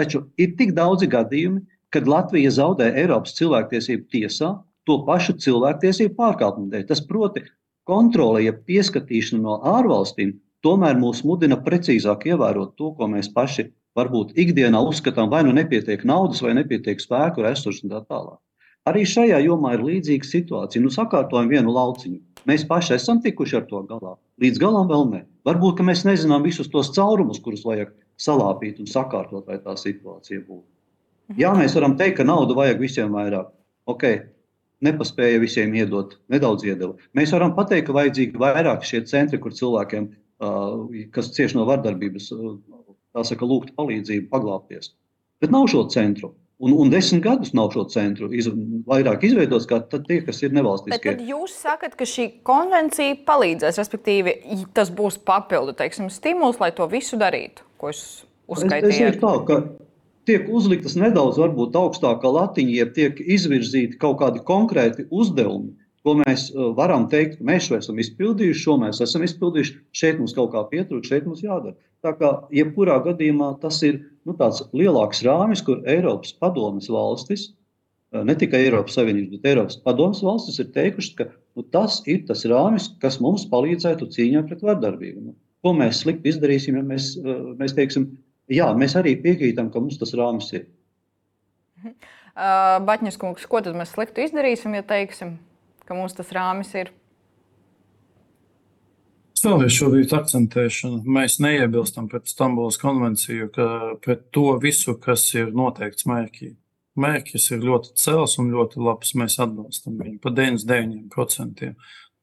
Taču 0.00 0.24
ir 0.40 0.56
tik 0.58 0.74
daudzi 0.74 1.06
gadījumi, 1.12 1.62
kad 1.94 2.10
Latvija 2.10 2.50
zaudē 2.56 2.88
Eiropas 2.98 3.36
cilvēktiesību 3.38 4.08
tiesā, 4.10 4.50
to 4.88 5.00
pašu 5.06 5.36
cilvēktiesību 5.44 6.14
pārkāpumu 6.18 6.70
dēļ. 6.72 6.86
Tas 6.88 7.02
proti, 7.06 7.44
kontrole, 7.88 8.44
ja 8.44 8.54
pieskatīšana 8.54 9.42
no 9.42 9.58
ārvalstīm, 9.76 10.36
tomēr 10.64 10.98
mūs 11.00 11.24
mudina 11.26 11.58
precīzāk 11.64 12.28
ievērot 12.30 12.76
to, 12.78 12.92
ko 12.96 13.08
mēs 13.10 13.30
paši 13.34 13.70
varbūt 13.98 14.36
ikdienā 14.38 14.80
uzskatām, 14.86 15.30
vai 15.32 15.42
nu 15.46 15.54
nepietiek 15.56 16.04
naudas, 16.06 16.42
vai 16.44 16.54
nepietiek 16.58 17.02
spēku, 17.02 17.44
resursu 17.44 17.86
un 17.86 17.94
tā 17.96 18.02
tālāk. 18.06 18.38
Arī 18.88 19.04
šajā 19.04 19.42
jomā 19.44 19.74
ir 19.76 19.84
līdzīga 19.84 20.24
situācija. 20.26 20.80
Nu, 20.80 20.88
sakārtojam 20.94 21.50
vienu 21.52 21.74
lauciņu. 21.74 22.16
Mēs 22.48 22.64
paši 22.68 22.94
esam 22.96 23.20
tikuši 23.20 23.58
ar 23.58 23.66
to 23.68 23.82
galā. 23.90 24.14
Līdz 24.40 24.60
galam 24.62 24.88
vēl 24.88 25.04
ne. 25.10 25.20
Varbūt 25.44 25.82
mēs 25.84 26.06
nezinām 26.08 26.46
visus 26.46 26.70
tos 26.72 26.88
caurumus, 26.96 27.42
kurus 27.44 27.66
vajag 27.68 27.92
salāpīt 28.20 28.80
un 28.80 28.88
sakārtot, 28.88 29.44
lai 29.52 29.60
tā 29.60 29.76
situācija 29.76 30.40
būtu. 30.46 30.64
Jā, 31.38 31.52
mēs 31.58 31.76
varam 31.76 31.98
teikt, 32.00 32.16
ka 32.18 32.26
naudu 32.26 32.56
vajag 32.56 32.80
visiem 32.80 33.12
vairāk. 33.12 33.52
Okay 33.90 34.22
nepaspēja 34.84 35.40
visiem 35.42 35.74
iedot, 35.76 36.16
nedaudz 36.32 36.64
iedeva. 36.66 36.96
Mēs 37.16 37.34
varam 37.36 37.54
pateikt, 37.56 37.88
ka 37.88 37.96
vajadzīgi 37.96 38.40
vairāk 38.40 38.84
šie 38.86 39.02
centri, 39.08 39.40
kur 39.42 39.54
cilvēkiem, 39.56 40.10
kas 41.14 41.32
cieši 41.36 41.58
no 41.58 41.66
vardarbības, 41.68 42.30
tā 43.16 43.24
saka, 43.28 43.48
lūgt 43.48 43.74
palīdzību, 43.76 44.28
paglābties. 44.32 44.94
Bet 45.40 45.52
nav 45.52 45.68
šo 45.72 45.86
centru. 45.92 46.34
Un, 46.60 46.74
un 46.76 46.90
desmit 46.92 47.22
gadus 47.24 47.54
nav 47.56 47.70
šo 47.72 47.86
centru 47.88 48.26
iz, 48.36 48.50
vairāk 48.88 49.22
izveidots, 49.24 49.64
kā 49.68 49.78
tie, 49.94 50.18
kas 50.26 50.42
ir 50.44 50.52
nevalstiskie. 50.52 50.98
Bet 50.98 51.22
tad 51.22 51.22
jūs 51.24 51.54
sakat, 51.56 51.94
ka 51.96 52.04
šī 52.04 52.26
konvencija 52.44 53.16
palīdzēs, 53.24 53.78
respektīvi, 53.80 54.34
tas 54.76 54.92
būs 54.92 55.16
papildu 55.24 55.72
teiksim, 55.78 56.10
stimuls, 56.12 56.60
lai 56.60 56.68
to 56.76 56.84
visu 56.92 57.16
darītu, 57.20 57.64
ko 57.80 57.94
es 57.94 58.02
uzskaitīju. 58.52 58.92
Es, 58.92 59.16
es 59.16 59.22
tā, 59.22 59.32
ka 59.48 59.62
tiek 60.30 60.48
uzliktas 60.54 60.96
nedaudz 60.98 61.40
augstākā 61.40 62.30
latiņa, 62.38 62.74
ja 62.78 62.88
tiek 62.94 63.20
izvirzīti 63.20 63.98
kaut 64.00 64.20
kādi 64.22 64.42
konkrēti 64.46 65.08
uzdevumi, 65.10 65.72
ko 66.06 66.16
mēs 66.22 66.48
uh, 66.54 66.70
varam 66.76 67.08
teikt, 67.12 67.38
ka 67.38 67.46
mēs 67.50 67.66
šo 67.66 67.78
esam 67.80 67.98
izpildījuši, 68.00 68.62
šo 68.62 68.76
mēs 68.80 69.02
esam 69.04 69.24
izpildījuši, 69.26 69.76
šeit 70.00 70.20
mums 70.20 70.36
kaut 70.36 70.52
kā 70.54 70.62
pietrūkst, 70.70 71.10
šeit 71.10 71.26
mums 71.28 71.42
jādara. 71.44 71.76
Tā 72.04 72.14
kā 72.16 72.30
jebkurā 72.56 73.00
gadījumā 73.04 73.52
tas 73.60 73.82
ir 73.84 73.98
nu, 74.24 74.36
tāds 74.38 74.62
lielāks 74.76 75.24
rāmis, 75.26 75.64
kur 75.66 75.82
Eiropas 75.90 76.32
padomas 76.40 76.88
valstis, 76.92 77.50
uh, 78.14 78.22
ne 78.24 78.36
tikai 78.38 78.62
Eiropas 78.68 78.96
Savienības, 78.96 79.34
bet 79.36 79.52
Eiropas 79.52 79.76
padomas 79.84 80.22
valstis 80.24 80.62
ir 80.62 80.72
teikušas, 80.76 81.18
ka 81.18 81.28
nu, 81.58 81.66
tas 81.74 82.00
ir 82.08 82.24
tas 82.30 82.46
rāmis, 82.48 82.92
kas 83.02 83.20
mums 83.20 83.44
palīdzētu 83.52 84.08
cīņā 84.16 84.46
pret 84.48 84.64
vardarbību. 84.64 85.26
Nu, 85.28 85.36
ko 85.60 85.76
mēs 85.76 86.00
slikti 86.06 86.32
izdarīsim, 86.32 86.80
ja 86.80 86.86
mēs, 86.94 87.12
uh, 87.20 87.52
mēs 87.60 87.76
teiksim, 87.76 88.08
jā, 88.52 88.68
mēs 88.76 88.96
arī 88.98 89.16
piekrītam, 89.22 89.70
ka 89.72 89.82
mums 89.82 89.98
tas 90.00 90.14
rāmis 90.18 90.50
ir. 90.56 90.66
Uh, 91.80 92.78
Baņķis 92.86 93.18
kungs, 93.20 93.46
ko 93.50 93.60
tad 93.64 93.76
mēs 93.78 93.94
sliktu 93.94 94.22
izdarīsim, 94.24 94.74
ja 94.78 94.86
teiksim, 94.86 95.36
ka 95.86 95.96
mums 95.98 96.14
tas 96.16 96.30
rāmis 96.36 96.72
ir? 96.78 96.92
Es 99.40 99.46
vēlreiz 99.46 99.72
šobrīd 99.72 100.10
akcentēšu, 100.12 100.88
mēs 101.08 101.38
neiebilstam 101.40 102.10
pret 102.12 102.28
Stambulas 102.28 102.76
konvenciju, 102.80 103.46
ka 103.54 103.68
pret 104.04 104.26
to 104.36 104.50
visu, 104.60 104.98
kas 105.00 105.24
ir 105.32 105.54
noteikts 105.56 106.04
mērķī. 106.10 106.50
Mērķis 107.00 107.46
ir 107.54 107.64
ļoti 107.64 107.94
cels 108.02 108.36
un 108.42 108.50
ļoti 108.52 108.82
labs. 108.84 109.14
Mēs 109.16 109.38
atbalstam 109.40 109.96
viņu 110.02 110.18
par 110.20 110.34
99%. 110.36 111.70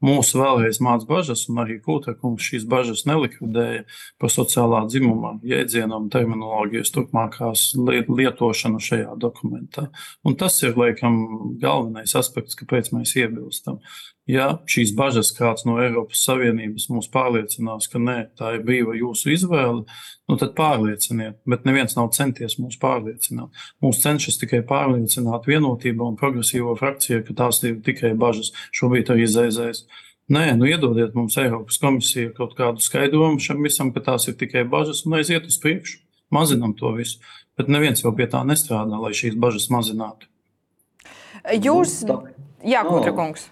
Mūsu 0.05 0.37
vēlreiz 0.37 0.77
māca 0.83 1.07
bažas, 1.09 1.47
un 1.49 1.63
arī 1.63 1.79
Kūtekungs 1.81 2.45
šīs 2.45 2.67
bažas 2.69 3.01
nelikvidēja 3.09 3.85
par 4.21 4.29
sociālā 4.29 4.83
dzimuma 4.91 5.39
jēdzienu 5.47 5.97
un 5.97 6.11
terminoloģijas 6.13 6.93
turpmākās 6.93 7.63
lietošanu 7.81 8.81
šajā 8.83 9.15
dokumentā. 9.17 9.87
Un 10.21 10.37
tas 10.37 10.59
ir, 10.61 10.75
laikam, 10.77 11.17
galvenais 11.63 12.13
aspekts, 12.19 12.59
kāpēc 12.59 12.91
mēs 12.93 13.15
iebilstam. 13.17 13.81
Ja 14.29 14.59
šīs 14.69 14.91
bažas 14.93 15.31
kāds 15.33 15.65
no 15.65 15.79
Eiropas 15.81 16.21
Savienības 16.27 16.89
mums 16.91 17.07
pārliecinās, 17.09 17.87
ka 17.89 18.01
nē, 18.03 18.17
tā 18.37 18.57
ir 18.57 18.65
brīva 18.67 18.93
jūsu 18.99 19.31
izvēle, 19.33 19.85
nu 20.27 20.37
tad 20.39 20.53
pārlieciniet. 20.57 21.39
Bet 21.47 21.65
neviens 21.67 21.95
nav 21.97 22.11
centies 22.15 22.57
mūs 22.59 22.77
pārliecināt. 22.81 23.53
Mūs 23.83 24.01
cenšas 24.03 24.39
tikai 24.41 24.59
pārliecināt 24.67 25.47
vienotība 25.47 26.07
un 26.07 26.19
progresīvo 26.19 26.75
frakcija, 26.79 27.23
ka 27.27 27.35
tās 27.43 27.61
ir 27.63 27.79
tikai 27.85 28.13
bažas. 28.19 28.51
Šobrīd 28.75 29.13
arī 29.13 29.27
zēzēs. 29.31 29.85
Nē, 30.33 30.49
nu 30.59 30.67
iedodiet 30.67 31.15
mums 31.15 31.37
Eiropas 31.39 31.79
komisija 31.79 32.33
kaut 32.35 32.57
kādu 32.57 32.83
skaidrojumu 32.83 33.39
šam 33.39 33.63
visam, 33.63 33.93
ka 33.95 34.03
tās 34.03 34.27
ir 34.27 34.35
tikai 34.39 34.65
bažas 34.67 35.05
un 35.07 35.15
aiziet 35.21 35.47
uz 35.47 35.55
priekšu. 35.63 36.01
Mazinam 36.35 36.73
to 36.75 36.91
visu. 36.97 37.21
Bet 37.57 37.71
neviens 37.71 38.03
jau 38.03 38.11
pie 38.13 38.27
tā 38.27 38.43
nestrādā, 38.43 38.99
lai 38.99 39.13
šīs 39.15 39.37
bažas 39.39 39.69
mazinātu. 39.71 40.27
Jūs, 41.47 42.01
Jā, 42.67 42.81
Kutra 42.83 43.13
kungs. 43.15 43.45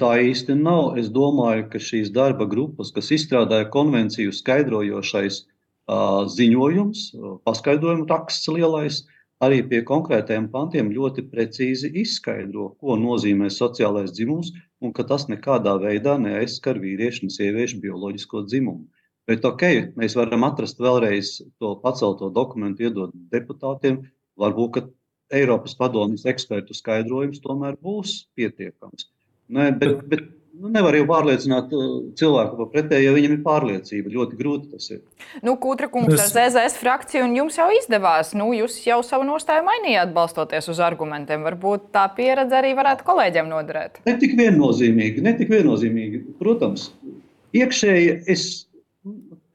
Tā 0.00 0.10
īsti 0.26 0.56
nav. 0.58 0.96
Es 0.98 1.06
domāju, 1.12 1.68
ka 1.70 1.78
šīs 1.78 2.10
darba 2.14 2.48
grupas, 2.50 2.90
kas 2.94 3.12
izstrādāja 3.14 3.68
konvenciju 3.70 4.32
skaidrojošais 4.34 5.38
uh, 5.44 5.53
ziņojums, 5.88 7.00
paskaidrojumu 7.44 8.06
raksts 8.08 8.48
lielais, 8.48 9.02
arī 9.44 9.60
pie 9.68 9.82
konkrētiem 9.84 10.48
pantiem 10.52 10.90
ļoti 10.94 11.26
precīzi 11.28 11.90
izskaidro, 12.00 12.70
ko 12.80 12.96
nozīmē 12.96 13.50
sociālais 13.52 14.12
dzimums 14.14 14.52
un 14.80 14.92
ka 14.92 15.04
tas 15.04 15.28
nekādā 15.28 15.76
veidā 15.82 16.16
neaizskar 16.18 16.80
vīriešu 16.80 17.26
un 17.26 17.34
sieviešu 17.34 17.80
bioloģisko 17.82 18.44
dzimumu. 18.48 18.86
Bet, 19.28 19.44
ok, 19.44 19.94
mēs 19.96 20.16
varam 20.16 20.44
atrast 20.44 20.80
vēlreiz 20.80 21.38
to 21.60 21.74
pacelto 21.80 22.28
dokumentu, 22.30 22.84
iedot 22.84 23.12
deputātiem. 23.32 24.02
Varbūt 24.40 24.90
Eiropas 25.32 25.76
padomjas 25.78 26.26
ekspertu 26.28 26.76
skaidrojums 26.76 27.40
tomēr 27.40 27.78
būs 27.80 28.26
pietiekams. 28.36 29.08
Nē, 29.48 29.70
bet, 29.80 30.02
bet 30.10 30.26
nu, 30.60 30.70
nevar 30.72 30.96
jau 30.96 31.04
pārliecināt 31.08 31.72
uh, 31.74 31.86
cilvēku 32.18 32.58
par 32.58 32.68
pretēju, 32.72 33.08
ja 33.08 33.14
viņam 33.16 33.34
ir 33.36 33.40
pārliecība. 33.44 34.12
Ļoti 34.14 34.38
grūti 34.38 34.70
tas 34.72 34.90
ir. 34.94 35.00
Nu, 35.44 35.56
Kūtra 35.60 35.88
kungs 35.92 36.14
ar 36.14 36.28
ZZS 36.30 36.78
frakciju, 36.80 37.24
un 37.26 37.34
jums 37.40 37.58
jau 37.60 37.66
izdevās. 37.74 38.34
Nu, 38.38 38.50
jūs 38.56 38.78
jau 38.86 39.00
savu 39.06 39.26
nostāju 39.28 39.66
mainījāt, 39.66 40.14
balstoties 40.16 40.70
uz 40.72 40.82
argumentiem. 40.84 41.44
Varbūt 41.46 41.90
tā 41.94 42.06
pieredze 42.16 42.58
arī 42.60 42.74
varētu 42.78 43.06
kolēģiem 43.08 43.50
noderēt. 43.50 44.00
Ne 44.08 44.16
tik 44.20 44.36
viennozīmīgi, 44.40 45.24
ne 45.24 45.34
tik 45.40 45.52
viennozīmīgi. 45.54 46.22
Protams, 46.40 46.88
iekšēji 47.56 48.14
es, 48.30 48.48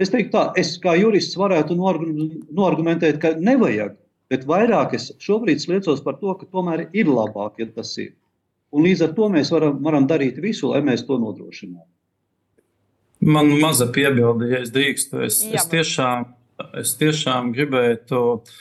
es 0.01 0.13
teiktu 0.13 0.35
tā, 0.35 0.45
es 0.59 0.75
kā 0.83 0.97
jurists 0.99 1.39
varētu 1.39 1.79
noargumentēt, 1.79 3.21
ka 3.23 3.35
nevajag. 3.39 3.97
Bet 4.29 4.43
vairāk 4.45 4.91
es 4.93 5.07
šobrīd 5.25 5.61
sliecos 5.63 6.03
par 6.05 6.19
to, 6.21 6.35
ka 6.37 6.45
tomēr 6.53 6.85
ir 6.93 7.07
labāk, 7.09 7.55
ja 7.57 7.65
tas 7.73 7.95
ir. 7.97 8.13
Un 8.75 8.85
līdz 8.85 9.07
ar 9.07 9.13
to 9.17 9.29
mēs 9.33 9.49
varam, 9.53 9.79
varam 9.83 10.05
darīt 10.09 10.37
visu, 10.41 10.69
lai 10.73 10.83
mēs 10.85 11.05
to 11.07 11.17
nodrošinātu. 11.21 11.89
Man 13.25 13.49
maza 13.59 13.89
piebilde, 13.91 14.47
ja 14.53 14.61
es 14.63 14.69
drīkstu. 14.71 15.23
Es, 15.25 15.41
Jā, 15.43 15.57
es, 15.59 15.65
tiešām, 15.71 16.27
es 16.79 16.93
tiešām 17.01 17.49
gribētu 17.55 18.21
uh, 18.37 18.59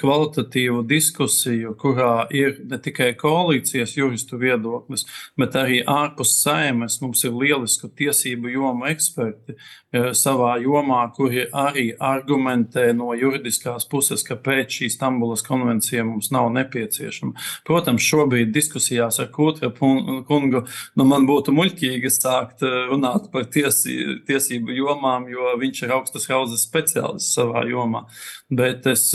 kvalitatīvu 0.00 0.82
diskusiju, 0.88 1.74
kurā 1.80 2.26
ir 2.34 2.58
ne 2.68 2.76
tikai 2.82 3.14
koalīcijas 3.18 3.94
juristu 3.96 4.36
viedoklis, 4.40 5.06
bet 5.40 5.56
arī 5.56 5.80
ārpus 5.88 6.34
saimes. 6.42 6.98
Mums 7.00 7.24
ir 7.24 7.32
lieliski 7.32 7.88
tiesību 7.96 8.52
jomu 8.52 8.90
eksperti 8.90 9.56
savā 10.14 10.52
jomā, 10.62 11.00
kuri 11.16 11.46
arī 11.56 11.86
argumentē 11.96 12.90
no 12.94 13.14
juridiskās 13.16 13.88
puses, 13.90 14.22
kāpēc 14.26 14.76
šī 14.80 14.90
Stambulas 14.92 15.42
konvencija 15.46 16.04
mums 16.04 16.30
nav 16.34 16.50
nepieciešama. 16.54 17.32
Protams, 17.66 18.04
šobrīd 18.04 18.52
diskusijās 18.54 19.18
ar 19.22 19.30
Kūtra 19.32 19.72
kungu 19.74 20.62
nu, 20.68 21.06
man 21.06 21.26
būtu 21.28 21.54
muļķīgi 21.56 22.12
sākt 22.12 22.66
runāt 22.90 23.30
par 23.32 23.48
tiesi, 23.50 24.20
tiesību 24.28 24.76
jomām, 24.76 25.26
jo 25.32 25.56
viņš 25.60 25.82
ir 25.86 25.96
augstas 25.96 26.28
raudzes 26.30 26.66
speciālists 26.68 27.34
savā 27.38 27.64
jomā. 27.70 28.04
Bet 28.50 28.86
es 28.90 29.10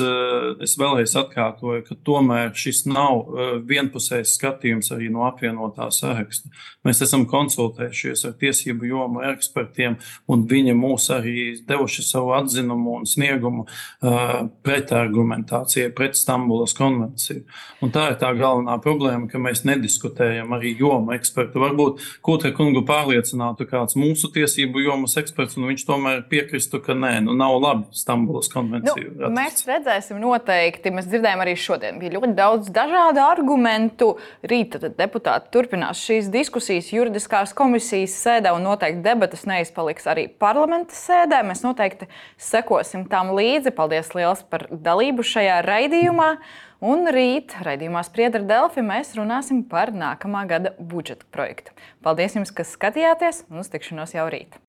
Eh, 0.45 0.63
es 0.65 0.75
vēlreiz 0.79 1.13
atkārtoju, 1.17 1.83
ka 1.87 1.95
tomēr 2.07 2.53
šis 2.57 2.83
nav 2.89 3.25
eh, 3.25 3.51
vienpusējs 3.67 4.35
skatījums 4.37 4.91
arī 4.95 5.09
no 5.13 5.25
apvienotā 5.27 5.87
saraksta. 5.93 6.51
Mēs 6.85 7.01
esam 7.05 7.25
konsultējušies 7.29 8.25
ar 8.29 8.35
tiesību 8.41 8.89
jomu 8.89 9.23
ekspertiem, 9.31 9.97
un 10.31 10.45
viņi 10.49 10.75
mūs 10.77 11.07
arī 11.15 11.45
devuši 11.67 12.05
savu 12.05 12.33
atzinumu 12.37 12.97
un 12.99 13.07
sniegumu 13.09 13.65
eh, 13.65 14.35
pretargumentācijai 14.65 15.91
pret 15.95 16.17
Stambulas 16.19 16.75
konvenciju. 16.77 17.45
Un 17.85 17.93
tā 17.95 18.09
ir 18.11 18.19
tā 18.21 18.31
galvenā 18.37 18.77
problēma, 18.83 19.29
ka 19.31 19.41
mēs 19.41 19.65
nediskutējam 19.67 20.53
arī 20.57 20.75
jomu 20.79 21.15
ekspertu. 21.15 21.61
Varbūt 21.63 22.03
Kūtra 22.25 22.51
kungu 22.55 22.83
pārliecinātu 22.87 23.67
kāds 23.69 23.97
mūsu 23.99 24.31
tiesību 24.33 24.83
jomas 24.85 25.17
eksperts, 25.21 25.57
un 25.59 25.69
viņš 25.71 25.87
tomēr 25.87 26.25
piekristu, 26.29 26.81
ka 26.83 26.97
nē, 26.97 27.17
nu 27.25 27.35
nav 27.37 27.57
labi 27.61 27.89
Stambulas 27.95 28.51
konvenciju. 28.53 29.15
Nu, 29.15 29.24
mēs 29.33 29.63
redzēsim 29.67 30.19
noteikti. 30.21 30.91
Mēs 30.93 31.07
dzirdējām 31.09 31.43
arī 31.43 31.55
šodien. 31.59 31.99
Bija 32.01 32.15
ļoti 32.17 32.31
daudz 32.37 32.71
dažādu 32.75 33.23
argumentu. 33.23 34.11
Rīt 34.45 34.77
deputāti 34.97 35.51
turpinās 35.55 36.01
šīs 36.05 36.29
diskusijas 36.33 36.91
juridiskās 36.93 37.55
komisijas 37.57 38.17
sēdē, 38.21 38.53
un 38.55 38.67
noteikti 38.67 39.03
debatas 39.05 39.45
neizpaliks 39.49 40.07
arī 40.11 40.27
parlamenta 40.29 40.97
sēdē. 40.97 41.41
Mēs 41.47 41.65
noteikti 41.65 42.09
sekosim 42.37 43.07
tam 43.11 43.33
līdzi. 43.37 43.73
Paldies 43.75 44.13
liels 44.17 44.45
par 44.49 44.67
dalību 44.69 45.25
šajā 45.25 45.61
raidījumā. 45.65 46.31
Un 46.85 47.07
rīt 47.09 47.55
raidījumā 47.65 48.03
Spriedra 48.05 48.43
Delfi 48.45 48.83
mēs 48.85 49.15
runāsim 49.17 49.63
par 49.71 49.93
nākamā 49.95 50.43
gada 50.49 50.75
budžeta 50.77 51.25
projektu. 51.33 51.73
Paldies 52.05 52.37
jums, 52.37 52.53
kas 52.53 52.75
skatījāties, 52.75 53.45
un 53.49 53.63
uz 53.63 53.71
tikšanos 53.73 54.17
jau 54.17 54.29
rīt! 54.29 54.59